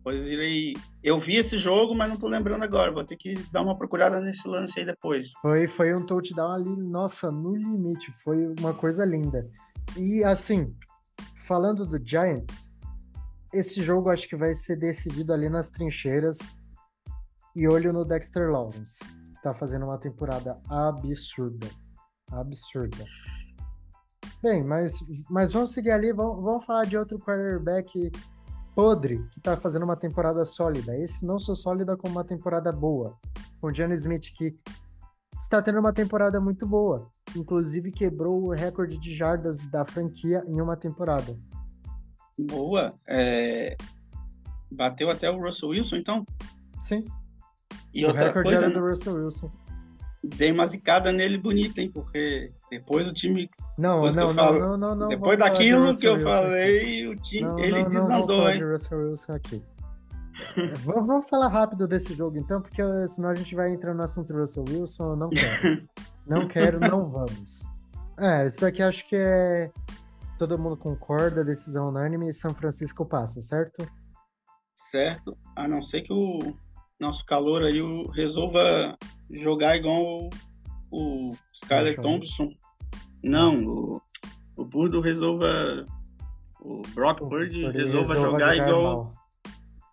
Pois 0.03 0.23
ele. 0.23 0.73
Eu 1.03 1.19
vi 1.19 1.37
esse 1.37 1.57
jogo, 1.57 1.95
mas 1.95 2.07
não 2.07 2.15
tô 2.15 2.27
lembrando 2.27 2.63
agora. 2.63 2.91
Vou 2.91 3.03
ter 3.03 3.17
que 3.17 3.33
dar 3.51 3.63
uma 3.63 3.75
procurada 3.75 4.21
nesse 4.21 4.47
lance 4.47 4.79
aí 4.79 4.85
depois. 4.85 5.31
Foi, 5.41 5.67
foi 5.67 5.95
um 5.95 6.05
touchdown 6.05 6.51
ali, 6.51 6.75
nossa, 6.77 7.31
no 7.31 7.55
limite. 7.55 8.11
Foi 8.23 8.53
uma 8.59 8.71
coisa 8.71 9.03
linda. 9.03 9.49
E 9.97 10.23
assim, 10.23 10.75
falando 11.47 11.87
do 11.87 11.97
Giants, 11.97 12.71
esse 13.51 13.81
jogo 13.81 14.09
acho 14.09 14.29
que 14.29 14.35
vai 14.35 14.53
ser 14.53 14.75
decidido 14.75 15.33
ali 15.33 15.49
nas 15.49 15.71
trincheiras. 15.71 16.55
E 17.55 17.67
olho 17.67 17.91
no 17.91 18.05
Dexter 18.05 18.51
Lawrence, 18.51 18.99
que 18.99 19.41
tá 19.41 19.55
fazendo 19.55 19.85
uma 19.85 19.97
temporada 19.97 20.61
absurda. 20.69 21.67
Absurda. 22.31 23.05
Bem, 24.45 24.63
mas, 24.63 25.03
mas 25.27 25.51
vamos 25.51 25.73
seguir 25.73 25.89
ali, 25.89 26.13
vamos, 26.13 26.43
vamos 26.43 26.63
falar 26.65 26.85
de 26.85 26.95
outro 26.95 27.17
quarterback 27.17 28.11
podre 28.75 29.27
que 29.31 29.39
tá 29.41 29.57
fazendo 29.57 29.81
uma 29.81 29.95
temporada 29.95 30.45
sólida. 30.45 30.95
Esse 30.95 31.25
não 31.25 31.39
sou 31.39 31.55
sólida 31.55 31.97
como 31.97 32.13
uma 32.13 32.23
temporada 32.23 32.71
boa. 32.71 33.17
Com 33.59 33.69
o 33.69 33.71
John 33.71 33.91
Smith, 33.93 34.31
que 34.37 34.53
está 35.39 35.63
tendo 35.63 35.79
uma 35.79 35.91
temporada 35.91 36.39
muito 36.39 36.67
boa. 36.67 37.09
Inclusive 37.35 37.91
quebrou 37.91 38.43
o 38.43 38.51
recorde 38.51 38.99
de 38.99 39.15
jardas 39.15 39.57
da 39.57 39.83
franquia 39.83 40.43
em 40.45 40.61
uma 40.61 40.77
temporada. 40.77 41.35
Boa. 42.37 42.93
É... 43.07 43.75
Bateu 44.71 45.09
até 45.09 45.27
o 45.27 45.41
Russell 45.41 45.69
Wilson, 45.69 45.95
então? 45.95 46.23
Sim. 46.81 47.03
E 47.91 48.05
o 48.05 48.09
outra 48.09 48.27
recorde 48.27 48.51
coisa, 48.51 48.65
era 48.65 48.79
do 48.79 48.87
Russell 48.87 49.15
Wilson. 49.15 49.64
Dei 50.35 50.51
uma 50.51 50.65
zicada 50.65 51.11
nele 51.11 51.37
bonita, 51.37 51.81
hein? 51.81 51.91
Porque 51.91 52.51
depois 52.69 53.07
o 53.07 53.13
time 53.13 53.49
não, 53.77 54.05
não, 54.05 54.11
não, 54.11 54.33
falo, 54.33 54.59
não, 54.59 54.77
não, 54.77 54.95
não, 54.95 55.07
Depois 55.07 55.37
daquilo 55.37 55.95
que 55.97 56.07
eu 56.07 56.21
falei, 56.21 57.07
o 57.07 57.15
time, 57.15 57.41
não, 57.41 57.59
ele 57.59 57.83
não, 57.83 57.89
desandou, 57.89 58.41
não 58.41 58.49
hein? 58.49 58.57
De 58.59 58.65
Russell 58.65 59.09
Wilson 59.09 59.33
aqui. 59.33 59.63
vamos, 60.83 61.07
vamos 61.07 61.29
falar 61.29 61.47
rápido 61.49 61.87
desse 61.87 62.13
jogo, 62.13 62.37
então, 62.37 62.61
porque 62.61 62.81
senão 63.07 63.29
a 63.29 63.35
gente 63.35 63.53
vai 63.55 63.71
entrar 63.71 63.93
no 63.93 64.03
assunto 64.03 64.33
Russell 64.33 64.65
Wilson. 64.69 65.11
Eu 65.11 65.15
não 65.15 65.29
quero. 65.29 65.81
não 66.25 66.47
quero, 66.47 66.79
não 66.79 67.05
vamos. 67.05 67.65
É, 68.17 68.47
isso 68.47 68.61
daqui 68.61 68.81
acho 68.81 69.07
que 69.07 69.15
é. 69.15 69.69
Todo 70.37 70.59
mundo 70.59 70.75
concorda, 70.75 71.45
decisão 71.45 71.87
unânime, 71.87 72.31
São 72.33 72.53
Francisco 72.53 73.05
passa, 73.05 73.41
certo? 73.41 73.87
Certo, 74.75 75.37
a 75.55 75.65
não 75.65 75.81
ser 75.81 76.01
que 76.01 76.11
o 76.11 76.53
nosso 76.99 77.25
calor 77.25 77.63
aí 77.63 77.81
resolva 78.13 78.97
jogar 79.29 79.75
igual 79.75 80.01
o, 80.01 80.29
o 80.91 81.31
Skyler 81.53 81.99
Thompson 82.01 82.49
não, 83.25 83.65
o, 83.65 84.01
o 84.55 84.63
Burdo 84.63 85.01
resolva. 85.01 85.47
O 86.61 86.81
Brock 86.93 87.21
Bird 87.27 87.71
resolva, 87.71 87.77
resolva 87.77 88.15
jogar, 88.15 88.55
jogar, 88.55 88.57
igual. 88.57 89.03
Mal. 89.03 89.13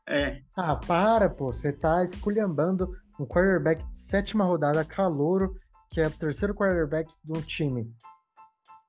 É. 0.07 0.43
Ah, 0.55 0.77
para, 0.77 1.31
pô. 1.31 1.51
Você 1.51 1.73
tá 1.73 2.03
esculhambando 2.03 2.95
um 3.19 3.25
quarterback 3.25 3.83
de 3.91 3.99
sétima 3.99 4.45
rodada, 4.45 4.85
calouro, 4.85 5.55
que 5.91 6.01
é 6.01 6.07
o 6.07 6.11
terceiro 6.11 6.55
quarterback 6.55 7.11
um 7.27 7.41
time. 7.41 7.91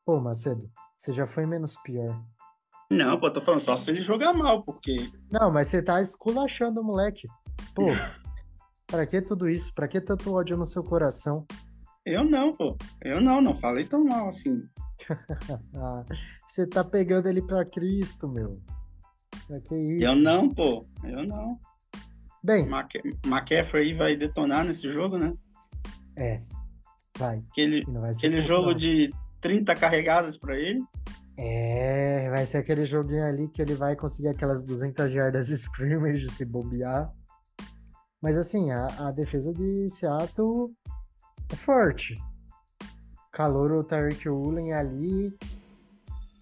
Pô, 0.06 0.20
Macedo, 0.20 0.70
você 0.98 1.14
já 1.14 1.26
foi 1.26 1.46
menos 1.46 1.78
pior. 1.78 2.22
Não, 2.94 3.20
pô, 3.20 3.32
tô 3.32 3.42
falando 3.42 3.60
só 3.60 3.76
se 3.76 3.90
ele 3.90 4.02
jogar 4.02 4.34
mal, 4.34 4.64
porque. 4.64 4.96
Não, 5.32 5.52
mas 5.52 5.68
você 5.68 5.82
tá 5.82 6.00
esculachando 6.00 6.82
o 6.82 6.84
moleque. 6.84 7.28
Pô, 7.74 7.86
pra 8.88 9.06
que 9.06 9.22
tudo 9.22 9.50
isso? 9.50 9.74
Pra 9.74 9.88
que 9.88 10.00
tanto 10.00 10.34
ódio 10.34 10.56
no 10.56 10.66
seu 10.66 10.84
coração? 10.84 11.46
Eu 12.06 12.24
não, 12.24 12.56
pô. 12.56 12.78
Eu 13.02 13.20
não, 13.22 13.42
não 13.42 13.60
falei 13.60 13.86
tão 13.86 14.04
mal 14.04 14.30
assim. 14.30 14.62
ah, 15.76 16.06
você 16.48 16.68
tá 16.68 16.84
pegando 16.84 17.28
ele 17.28 17.42
pra 17.42 17.66
Cristo, 17.66 18.28
meu. 18.28 18.60
Pra 19.48 19.60
que 19.62 19.76
isso? 19.76 20.04
Eu 20.04 20.16
não, 20.16 20.50
pô. 20.50 20.86
Eu 21.04 21.26
não. 21.26 21.58
Bem. 22.44 22.68
Mac 22.68 22.92
McCaffrey 23.26 23.94
vai 23.94 24.16
detonar 24.16 24.66
nesse 24.66 24.92
jogo, 24.92 25.18
né? 25.18 25.34
É. 26.16 26.42
Vai. 27.18 27.42
Aquele, 27.52 27.84
vai 27.86 28.12
aquele 28.12 28.42
jogo 28.42 28.74
de 28.74 29.10
30 29.42 29.74
carregadas 29.76 30.38
pra 30.38 30.58
ele. 30.58 30.82
É, 31.36 32.30
vai 32.30 32.46
ser 32.46 32.60
aquele 32.60 32.86
joguinho 32.86 33.26
ali 33.26 33.48
que 33.48 33.62
ele 33.62 33.74
vai 33.74 33.96
conseguir 33.96 34.30
aquelas 34.30 34.64
200 34.64 35.12
jardas 35.12 35.50
scrimmage 35.52 36.30
se 36.30 36.46
bobear. 36.46 37.12
Mas 38.22 38.38
assim, 38.38 38.72
a, 38.72 38.86
a 39.08 39.12
defesa 39.12 39.54
de 39.54 39.90
Seattle 39.90 40.72
é 41.52 41.56
forte. 41.56 42.18
Calor 43.32 43.72
o 43.72 43.84
Tyreek 43.84 44.30
Woolen 44.30 44.74
ali, 44.74 45.36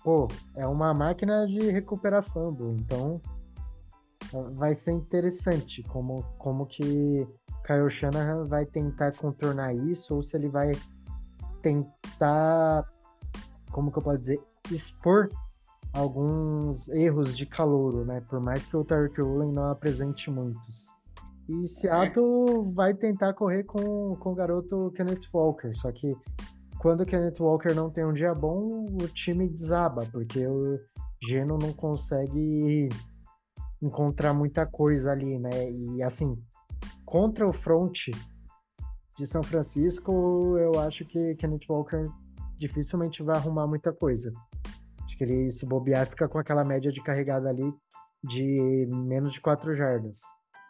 pô, 0.03 0.27
é 0.55 0.67
uma 0.67 0.93
máquina 0.93 1.47
de 1.47 1.71
recuperar 1.71 2.21
fumble, 2.21 2.75
então 2.81 3.21
vai 4.55 4.73
ser 4.73 4.91
interessante 4.91 5.83
como, 5.83 6.23
como 6.37 6.65
que 6.65 7.25
Kyle 7.65 7.89
Shanahan 7.89 8.45
vai 8.45 8.65
tentar 8.65 9.13
contornar 9.13 9.73
isso 9.73 10.15
ou 10.15 10.23
se 10.23 10.35
ele 10.37 10.49
vai 10.49 10.71
tentar, 11.61 12.85
como 13.71 13.91
que 13.91 13.97
eu 13.97 14.03
posso 14.03 14.19
dizer, 14.19 14.41
expor 14.73 15.29
alguns 15.93 16.87
erros 16.89 17.35
de 17.35 17.45
calouro, 17.45 18.05
né? 18.05 18.21
Por 18.29 18.39
mais 18.39 18.65
que 18.65 18.75
o 18.77 18.83
Tyreek 18.83 19.21
Woolen 19.21 19.51
não 19.51 19.69
apresente 19.69 20.29
muitos. 20.29 20.89
E 21.49 21.67
Seattle 21.67 22.71
vai 22.73 22.93
tentar 22.93 23.33
correr 23.33 23.63
com, 23.63 24.15
com 24.15 24.31
o 24.31 24.35
garoto 24.35 24.91
Kenneth 24.95 25.27
Walker, 25.33 25.73
só 25.75 25.91
que 25.91 26.15
quando 26.79 27.01
o 27.01 27.05
Kenneth 27.05 27.39
Walker 27.39 27.73
não 27.73 27.89
tem 27.89 28.05
um 28.05 28.13
dia 28.13 28.33
bom, 28.33 28.85
o 28.85 29.07
time 29.07 29.47
desaba, 29.47 30.07
porque 30.11 30.47
o 30.47 30.79
Geno 31.27 31.57
não 31.57 31.73
consegue 31.73 32.89
encontrar 33.81 34.33
muita 34.33 34.65
coisa 34.65 35.11
ali, 35.11 35.37
né? 35.37 35.69
E 35.71 36.01
assim, 36.01 36.37
contra 37.05 37.47
o 37.47 37.53
front 37.53 38.09
de 39.17 39.27
São 39.27 39.43
Francisco, 39.43 40.57
eu 40.57 40.79
acho 40.79 41.05
que 41.05 41.35
Kenneth 41.35 41.67
Walker 41.69 42.07
dificilmente 42.57 43.21
vai 43.21 43.35
arrumar 43.35 43.67
muita 43.67 43.91
coisa. 43.91 44.31
Que 45.21 45.25
ele 45.25 45.51
se 45.51 45.67
bobear 45.67 46.09
fica 46.09 46.27
com 46.27 46.39
aquela 46.39 46.65
média 46.65 46.91
de 46.91 46.99
carregada 46.99 47.47
ali 47.47 47.71
de 48.23 48.87
menos 48.89 49.33
de 49.33 49.39
4 49.39 49.75
jardas. 49.75 50.19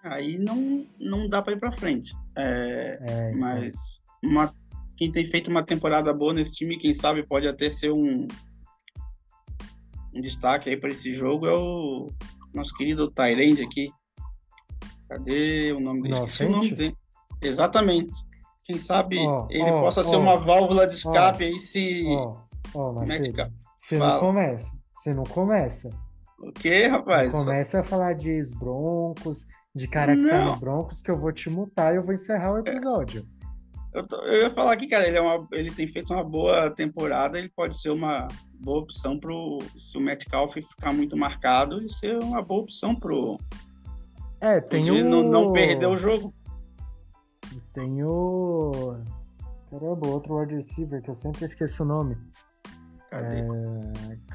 Aí 0.03 0.37
não, 0.37 0.85
não 0.99 1.29
dá 1.29 1.41
pra 1.41 1.53
ir 1.53 1.59
pra 1.59 1.71
frente. 1.71 2.11
É, 2.35 2.99
É, 2.99 3.29
então, 3.29 3.39
mas 3.39 3.73
uma, 4.21 4.53
quem 4.97 5.09
tem 5.09 5.25
feito 5.29 5.49
uma 5.49 5.63
temporada 5.63 6.13
boa 6.13 6.33
nesse 6.33 6.51
time, 6.51 6.77
quem 6.77 6.93
sabe 6.93 7.25
pode 7.25 7.47
até 7.47 7.69
ser 7.69 7.93
um, 7.93 8.27
um 10.13 10.19
destaque 10.19 10.69
aí 10.69 10.75
para 10.75 10.89
esse 10.89 11.13
jogo 11.13 11.47
é 11.47 11.57
o 11.57 12.07
nosso 12.53 12.75
querido 12.75 13.09
Tyrande 13.09 13.63
aqui. 13.63 13.89
Cadê 15.07 15.71
o 15.71 15.79
nome 15.79 16.01
dele? 16.01 16.15
Esqueci 16.15 16.43
o 16.43 16.49
nome 16.49 16.71
dele. 16.71 16.95
Exatamente. 17.41 18.11
Quem 18.65 18.77
sabe 18.79 19.17
Ó, 19.17 19.47
ele 19.49 19.71
ó, 19.71 19.79
possa 19.79 20.03
ser 20.03 20.17
ó, 20.17 20.19
uma 20.19 20.35
válvula 20.35 20.85
de 20.87 20.95
escape 20.95 21.45
aí 21.45 21.57
se. 21.57 22.03
Ó, 22.07 22.35
Como 22.73 22.99
é 23.81 23.87
que 23.87 23.87
você 23.87 23.97
não 23.97 24.19
começa. 24.19 24.71
Você 24.95 25.13
não 25.13 25.23
começa. 25.23 25.89
O 26.39 26.51
quê, 26.51 26.87
rapaz? 26.87 27.31
Começa 27.31 27.81
a 27.81 27.83
falar 27.83 28.13
de 28.13 28.29
ex-broncos, 28.29 29.45
de 29.75 29.87
cara 29.87 30.15
que 30.15 30.27
tá 30.27 30.39
Não. 30.45 30.53
no 30.53 30.59
Broncos, 30.59 31.01
que 31.01 31.11
eu 31.11 31.17
vou 31.17 31.31
te 31.31 31.49
mutar 31.49 31.93
e 31.93 31.97
eu 31.97 32.03
vou 32.03 32.13
encerrar 32.15 32.53
o 32.53 32.57
episódio. 32.59 33.25
Eu, 33.93 34.07
tô- 34.07 34.21
eu 34.23 34.43
ia 34.43 34.49
falar 34.49 34.73
aqui, 34.73 34.87
cara, 34.87 35.07
ele, 35.07 35.17
é 35.17 35.21
uma, 35.21 35.47
ele 35.51 35.69
tem 35.69 35.87
feito 35.91 36.13
uma 36.13 36.23
boa 36.23 36.69
temporada, 36.71 37.37
ele 37.37 37.49
pode 37.49 37.79
ser 37.79 37.89
uma 37.89 38.27
boa 38.59 38.79
opção 38.81 39.19
pro. 39.19 39.57
Se 39.77 39.97
o 39.97 40.01
Metcalf 40.01 40.53
ficar 40.53 40.93
muito 40.93 41.17
marcado, 41.17 41.83
e 41.83 41.91
ser 41.91 42.17
uma 42.23 42.41
boa 42.41 42.61
opção 42.61 42.95
pro. 42.95 43.37
É, 44.39 44.59
tem 44.61 44.89
o... 44.89 45.03
não, 45.03 45.23
não 45.23 45.51
perder 45.51 45.87
o 45.87 45.97
jogo. 45.97 46.33
Tem 47.73 48.03
o... 48.03 48.95
Caramba, 49.69 50.07
outro 50.07 50.39
wide 50.39 50.55
receiver, 50.55 51.01
que 51.01 51.09
eu 51.09 51.15
sempre 51.15 51.45
esqueço 51.45 51.83
o 51.83 51.85
nome. 51.85 52.17
Cadê? 53.11 53.39
É... 53.41 53.43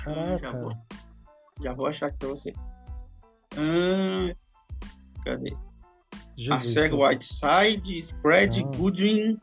Ah, 0.06 0.38
já, 0.38 0.52
vou, 0.52 0.68
Caraca. 0.70 0.86
já 1.62 1.72
vou 1.72 1.86
achar 1.86 2.06
aqui 2.06 2.18
pra 2.18 2.28
você. 2.28 2.52
Ah, 3.56 4.34
cadê? 5.24 5.56
Jesus. 6.36 6.50
Arcega 6.76 6.94
Whiteside, 6.96 7.98
Spread, 8.00 8.60
Ah. 8.62 8.76
Goodwin. 8.76 9.38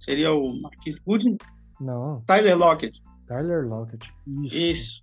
Seria 0.00 0.32
o 0.32 0.60
Marquis 0.60 0.98
Goodwin? 0.98 1.36
Não, 1.80 2.20
Tyler 2.26 2.58
Lockett. 2.58 3.00
Tyler 3.28 3.64
Lockett. 3.66 4.12
Isso. 4.42 4.56
Isso. 4.56 5.02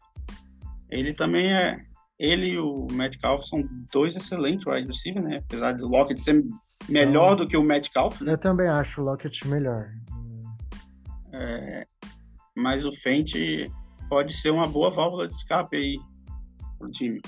Ele 0.89 1.13
também 1.13 1.53
é. 1.53 1.85
Ele 2.19 2.47
e 2.47 2.59
o 2.59 2.85
Metcalf 2.91 3.45
são 3.45 3.63
dois 3.93 4.13
excelentes 4.13 4.65
wide 4.67 4.89
receivers, 4.89 5.25
né? 5.25 5.37
Apesar 5.37 5.71
de 5.71 5.81
Lockett 5.83 6.21
ser 6.21 6.43
São- 6.61 6.93
melhor 6.93 7.35
do 7.35 7.47
que 7.47 7.55
o 7.55 7.63
Metcalf, 7.63 8.19
né? 8.21 8.33
Eu 8.33 8.37
também 8.37 8.67
acho 8.67 8.99
o 9.01 9.05
Lockett 9.05 9.47
melhor. 9.47 9.89
É, 11.31 11.87
mas 12.59 12.85
o 12.85 12.91
Fenty 12.91 13.71
pode 14.09 14.33
ser 14.33 14.51
uma 14.51 14.67
boa 14.67 14.89
válvula 14.91 15.27
de 15.27 15.35
escape 15.35 15.77
aí 15.77 15.99
pro 16.77 16.89
time. 16.91 17.21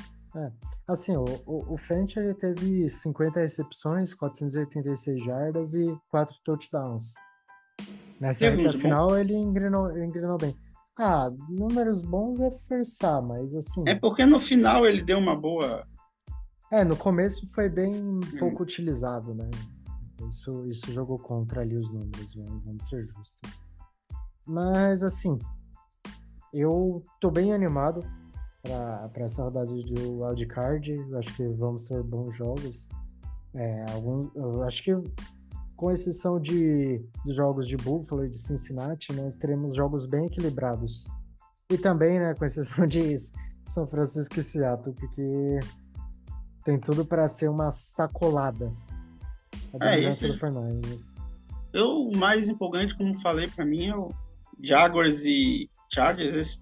Assim, 0.87 1.15
o, 1.15 1.25
o, 1.45 1.73
o 1.73 1.77
Fenty 1.77 2.19
ele 2.19 2.33
teve 2.33 2.89
50 2.89 3.39
recepções, 3.39 4.13
486 4.13 5.23
jardas 5.23 5.73
e 5.73 5.95
4 6.09 6.35
touchdowns. 6.43 7.13
Nessa 8.19 8.49
reta 8.49 8.77
final 8.77 9.17
ele 9.17 9.35
engrenou, 9.35 9.97
engrenou 9.97 10.37
bem. 10.37 10.55
Ah, 10.99 11.31
números 11.49 12.03
bons 12.03 12.39
é 12.41 12.51
forçar, 12.67 13.21
mas 13.21 13.53
assim. 13.55 13.83
É 13.87 13.95
porque 13.95 14.25
no 14.25 14.39
final 14.39 14.85
ele 14.85 15.01
deu 15.01 15.17
uma 15.17 15.35
boa. 15.35 15.87
É, 16.71 16.83
no 16.83 16.95
começo 16.95 17.49
foi 17.53 17.69
bem 17.69 17.93
Hum. 17.95 18.19
pouco 18.37 18.63
utilizado, 18.63 19.33
né? 19.33 19.49
Isso, 20.31 20.65
isso 20.67 20.91
jogou 20.91 21.17
contra 21.17 21.61
ali 21.61 21.75
os 21.75 21.91
números, 21.91 22.35
vamos 22.35 22.87
ser 22.87 23.05
justos. 23.07 23.50
Mas 24.45 25.03
assim, 25.03 25.37
eu 26.53 27.03
tô 27.19 27.29
bem 27.31 27.53
animado 27.53 28.03
para 28.61 29.23
essa 29.23 29.43
rodada 29.43 29.73
de 29.73 29.93
wildcard. 29.93 31.15
Acho 31.15 31.35
que 31.35 31.47
vamos 31.49 31.87
ter 31.87 32.01
bons 32.03 32.35
jogos. 32.35 32.87
É, 33.53 33.85
alguns, 33.91 34.33
eu 34.35 34.63
acho 34.63 34.83
que 34.83 34.91
com 35.75 35.91
exceção 35.91 36.39
de 36.39 37.03
dos 37.25 37.35
jogos 37.35 37.67
de 37.67 37.75
Buffalo 37.75 38.25
e 38.25 38.29
de 38.29 38.37
Cincinnati, 38.37 39.11
nós 39.13 39.35
teremos 39.35 39.75
jogos 39.75 40.05
bem 40.05 40.25
equilibrados. 40.25 41.07
E 41.69 41.77
também, 41.77 42.19
né, 42.19 42.33
com 42.35 42.45
exceção 42.45 42.85
de 42.85 43.15
São 43.67 43.87
Francisco 43.87 44.39
e 44.39 44.43
Seattle, 44.43 44.93
porque 44.93 45.59
tem 46.63 46.77
tudo 46.79 47.05
para 47.05 47.27
ser 47.27 47.49
uma 47.49 47.71
sacolada. 47.71 48.71
A 49.79 49.89
É, 49.95 50.03
esse- 50.09 50.27
do 50.27 50.37
Fernandes. 50.37 50.99
Eu, 51.73 51.87
o 52.09 52.17
mais 52.17 52.47
empolgante, 52.49 52.95
como 52.97 53.17
falei 53.21 53.47
pra 53.47 53.65
mim, 53.65 53.87
é 53.87 53.95
o 53.95 54.09
Jaguars 54.61 55.23
e 55.23 55.69
Chargers. 55.93 56.35
Esse 56.35 56.61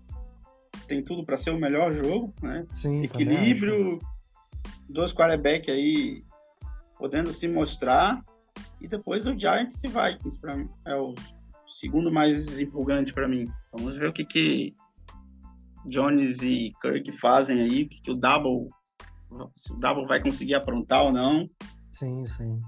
tem 0.87 1.03
tudo 1.03 1.23
pra 1.25 1.37
ser 1.37 1.51
o 1.51 1.59
melhor 1.59 1.93
jogo, 1.93 2.33
né? 2.41 2.65
Sim. 2.73 3.03
Equilíbrio, 3.03 3.99
dois 4.87 5.13
quarterback 5.13 5.69
aí 5.69 6.23
podendo 6.97 7.31
se 7.33 7.47
mostrar. 7.47 8.23
E 8.81 8.87
depois 8.87 9.25
o 9.25 9.37
Giants 9.37 9.83
e 9.83 9.87
Vikings 9.87 10.37
para 10.39 10.55
mim. 10.55 10.69
É 10.85 10.95
o 10.95 11.13
segundo 11.67 12.11
mais 12.11 12.59
empolgante 12.59 13.13
para 13.13 13.27
mim. 13.27 13.45
Vamos 13.71 13.95
ver 13.97 14.09
o 14.09 14.13
que 14.13 14.25
que 14.25 14.75
Jones 15.85 16.41
e 16.41 16.73
Kirk 16.81 17.11
fazem 17.13 17.61
aí, 17.61 17.83
o 17.83 17.89
que, 17.89 18.01
que 18.01 18.11
o 18.11 18.15
Double 18.15 18.67
se 19.55 19.71
o 19.71 19.75
Double 19.75 20.07
vai 20.07 20.21
conseguir 20.21 20.55
aprontar 20.55 21.03
ou 21.03 21.11
não. 21.11 21.45
Sim, 21.91 22.25
sim. 22.25 22.59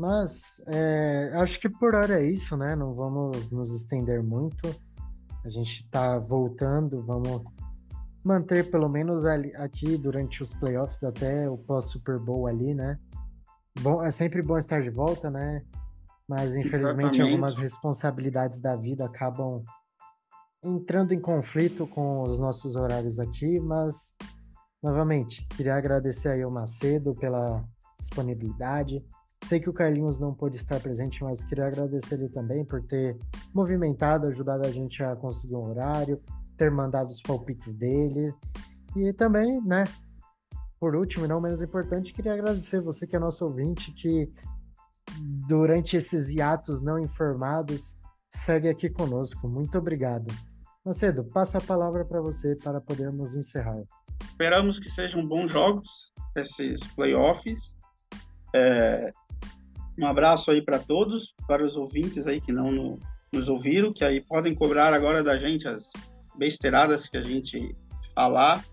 Mas 0.00 0.62
é, 0.66 1.30
acho 1.34 1.60
que 1.60 1.68
por 1.68 1.94
hora 1.94 2.22
é 2.22 2.26
isso, 2.26 2.56
né? 2.56 2.74
Não 2.74 2.94
vamos 2.94 3.50
nos 3.50 3.70
estender 3.78 4.22
muito. 4.22 4.74
A 5.44 5.50
gente 5.50 5.86
tá 5.90 6.18
voltando, 6.18 7.04
vamos 7.04 7.42
manter 8.24 8.70
pelo 8.70 8.88
menos 8.88 9.26
ali, 9.26 9.54
aqui 9.56 9.98
durante 9.98 10.42
os 10.42 10.54
playoffs 10.54 11.02
até 11.02 11.50
o 11.50 11.58
pós-Super 11.58 12.18
Bowl 12.18 12.46
ali, 12.46 12.72
né? 12.72 12.98
Bom, 13.82 14.02
é 14.02 14.10
sempre 14.10 14.40
bom 14.40 14.56
estar 14.56 14.80
de 14.80 14.88
volta, 14.88 15.28
né? 15.28 15.62
Mas 16.26 16.56
infelizmente 16.56 17.16
Exatamente. 17.16 17.20
algumas 17.20 17.58
responsabilidades 17.58 18.58
da 18.58 18.76
vida 18.76 19.04
acabam 19.04 19.62
entrando 20.64 21.12
em 21.12 21.20
conflito 21.20 21.86
com 21.86 22.22
os 22.22 22.38
nossos 22.38 22.74
horários 22.74 23.20
aqui, 23.20 23.60
mas 23.60 24.16
novamente, 24.82 25.46
queria 25.48 25.74
agradecer 25.74 26.30
aí 26.30 26.42
ao 26.42 26.50
Macedo 26.50 27.14
pela 27.16 27.62
disponibilidade. 27.98 29.04
Sei 29.44 29.58
que 29.58 29.70
o 29.70 29.72
Carlinhos 29.72 30.20
não 30.20 30.34
pôde 30.34 30.56
estar 30.56 30.78
presente, 30.80 31.24
mas 31.24 31.42
queria 31.44 31.66
agradecer 31.66 32.14
ele 32.14 32.28
também 32.28 32.64
por 32.64 32.82
ter 32.82 33.16
movimentado, 33.54 34.26
ajudado 34.26 34.66
a 34.66 34.70
gente 34.70 35.02
a 35.02 35.16
conseguir 35.16 35.56
um 35.56 35.70
horário, 35.70 36.20
ter 36.56 36.70
mandado 36.70 37.08
os 37.08 37.20
palpites 37.20 37.74
dele. 37.74 38.32
E 38.94 39.12
também, 39.12 39.60
né, 39.62 39.84
por 40.78 40.94
último 40.94 41.24
e 41.24 41.28
não 41.28 41.40
menos 41.40 41.62
importante, 41.62 42.12
queria 42.12 42.34
agradecer 42.34 42.80
você 42.80 43.06
que 43.06 43.16
é 43.16 43.18
nosso 43.18 43.44
ouvinte, 43.44 43.92
que 43.92 44.28
durante 45.48 45.96
esses 45.96 46.30
hiatos 46.30 46.82
não 46.82 46.98
informados 46.98 47.98
segue 48.30 48.68
aqui 48.68 48.88
conosco. 48.88 49.48
Muito 49.48 49.76
obrigado. 49.78 50.32
Macedo, 50.84 51.24
passo 51.24 51.58
a 51.58 51.60
palavra 51.60 52.04
para 52.04 52.20
você 52.20 52.56
para 52.56 52.80
podermos 52.80 53.34
encerrar. 53.34 53.82
Esperamos 54.22 54.78
que 54.78 54.88
sejam 54.88 55.26
bons 55.26 55.50
jogos, 55.50 55.88
esses 56.36 56.80
playoffs. 56.94 57.74
É, 58.54 59.12
um 60.00 60.06
abraço 60.06 60.50
aí 60.50 60.62
para 60.62 60.78
todos, 60.78 61.34
para 61.46 61.64
os 61.64 61.76
ouvintes 61.76 62.26
aí 62.26 62.40
que 62.40 62.52
não 62.52 62.72
no, 62.72 62.98
nos 63.32 63.48
ouviram, 63.48 63.92
que 63.92 64.04
aí 64.04 64.20
podem 64.20 64.54
cobrar 64.54 64.94
agora 64.94 65.22
da 65.22 65.38
gente 65.38 65.68
as 65.68 65.90
besteiradas 66.36 67.06
que 67.06 67.16
a 67.16 67.22
gente 67.22 67.74
falar 68.14 68.64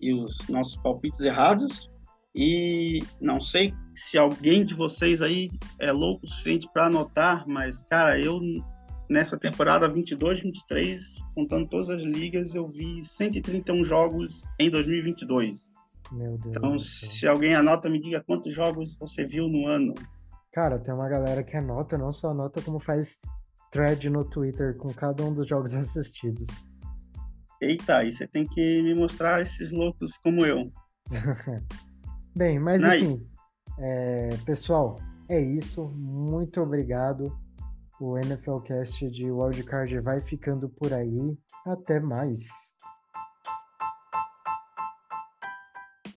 e 0.00 0.12
os 0.12 0.36
nossos 0.48 0.76
palpites 0.76 1.20
errados. 1.20 1.90
E 2.34 2.98
não 3.20 3.40
sei 3.40 3.72
se 3.94 4.18
alguém 4.18 4.64
de 4.64 4.74
vocês 4.74 5.22
aí 5.22 5.50
é 5.78 5.92
louco 5.92 6.26
o 6.26 6.28
suficiente 6.28 6.68
para 6.72 6.86
anotar, 6.86 7.44
mas, 7.46 7.82
cara, 7.84 8.20
eu 8.20 8.40
nessa 9.08 9.36
temporada 9.36 9.88
22, 9.88 10.40
23, 10.40 11.02
contando 11.34 11.68
todas 11.68 11.90
as 11.90 12.02
ligas, 12.02 12.54
eu 12.54 12.66
vi 12.68 13.04
131 13.04 13.84
jogos 13.84 14.42
em 14.58 14.70
2022. 14.70 15.64
Meu 16.12 16.38
Deus. 16.38 16.56
Então, 16.56 16.78
se 16.78 17.26
alguém 17.26 17.54
anota, 17.54 17.88
me 17.88 18.00
diga 18.00 18.22
quantos 18.22 18.54
jogos 18.54 18.96
você 18.96 19.24
viu 19.24 19.48
no 19.48 19.66
ano. 19.66 19.94
Cara, 20.54 20.78
tem 20.78 20.94
uma 20.94 21.08
galera 21.08 21.42
que 21.42 21.56
anota, 21.56 21.98
não 21.98 22.12
só 22.12 22.30
anota, 22.30 22.62
como 22.62 22.78
faz 22.78 23.20
thread 23.72 24.08
no 24.08 24.24
Twitter 24.24 24.76
com 24.76 24.94
cada 24.94 25.24
um 25.24 25.34
dos 25.34 25.48
jogos 25.48 25.74
assistidos. 25.76 26.64
Eita, 27.60 27.96
aí 27.96 28.12
você 28.12 28.24
tem 28.28 28.46
que 28.46 28.82
me 28.82 28.94
mostrar 28.94 29.42
esses 29.42 29.72
loucos 29.72 30.16
como 30.18 30.46
eu. 30.46 30.70
Bem, 32.36 32.60
mas 32.60 32.84
enfim, 32.84 33.26
é, 33.80 34.28
pessoal, 34.46 35.00
é 35.28 35.40
isso. 35.40 35.88
Muito 35.88 36.60
obrigado. 36.60 37.36
O 38.00 38.16
NFLcast 38.16 39.10
de 39.10 39.28
Wildcard 39.28 39.98
vai 40.00 40.20
ficando 40.20 40.68
por 40.68 40.92
aí. 40.92 41.36
Até 41.66 41.98
mais. 41.98 42.46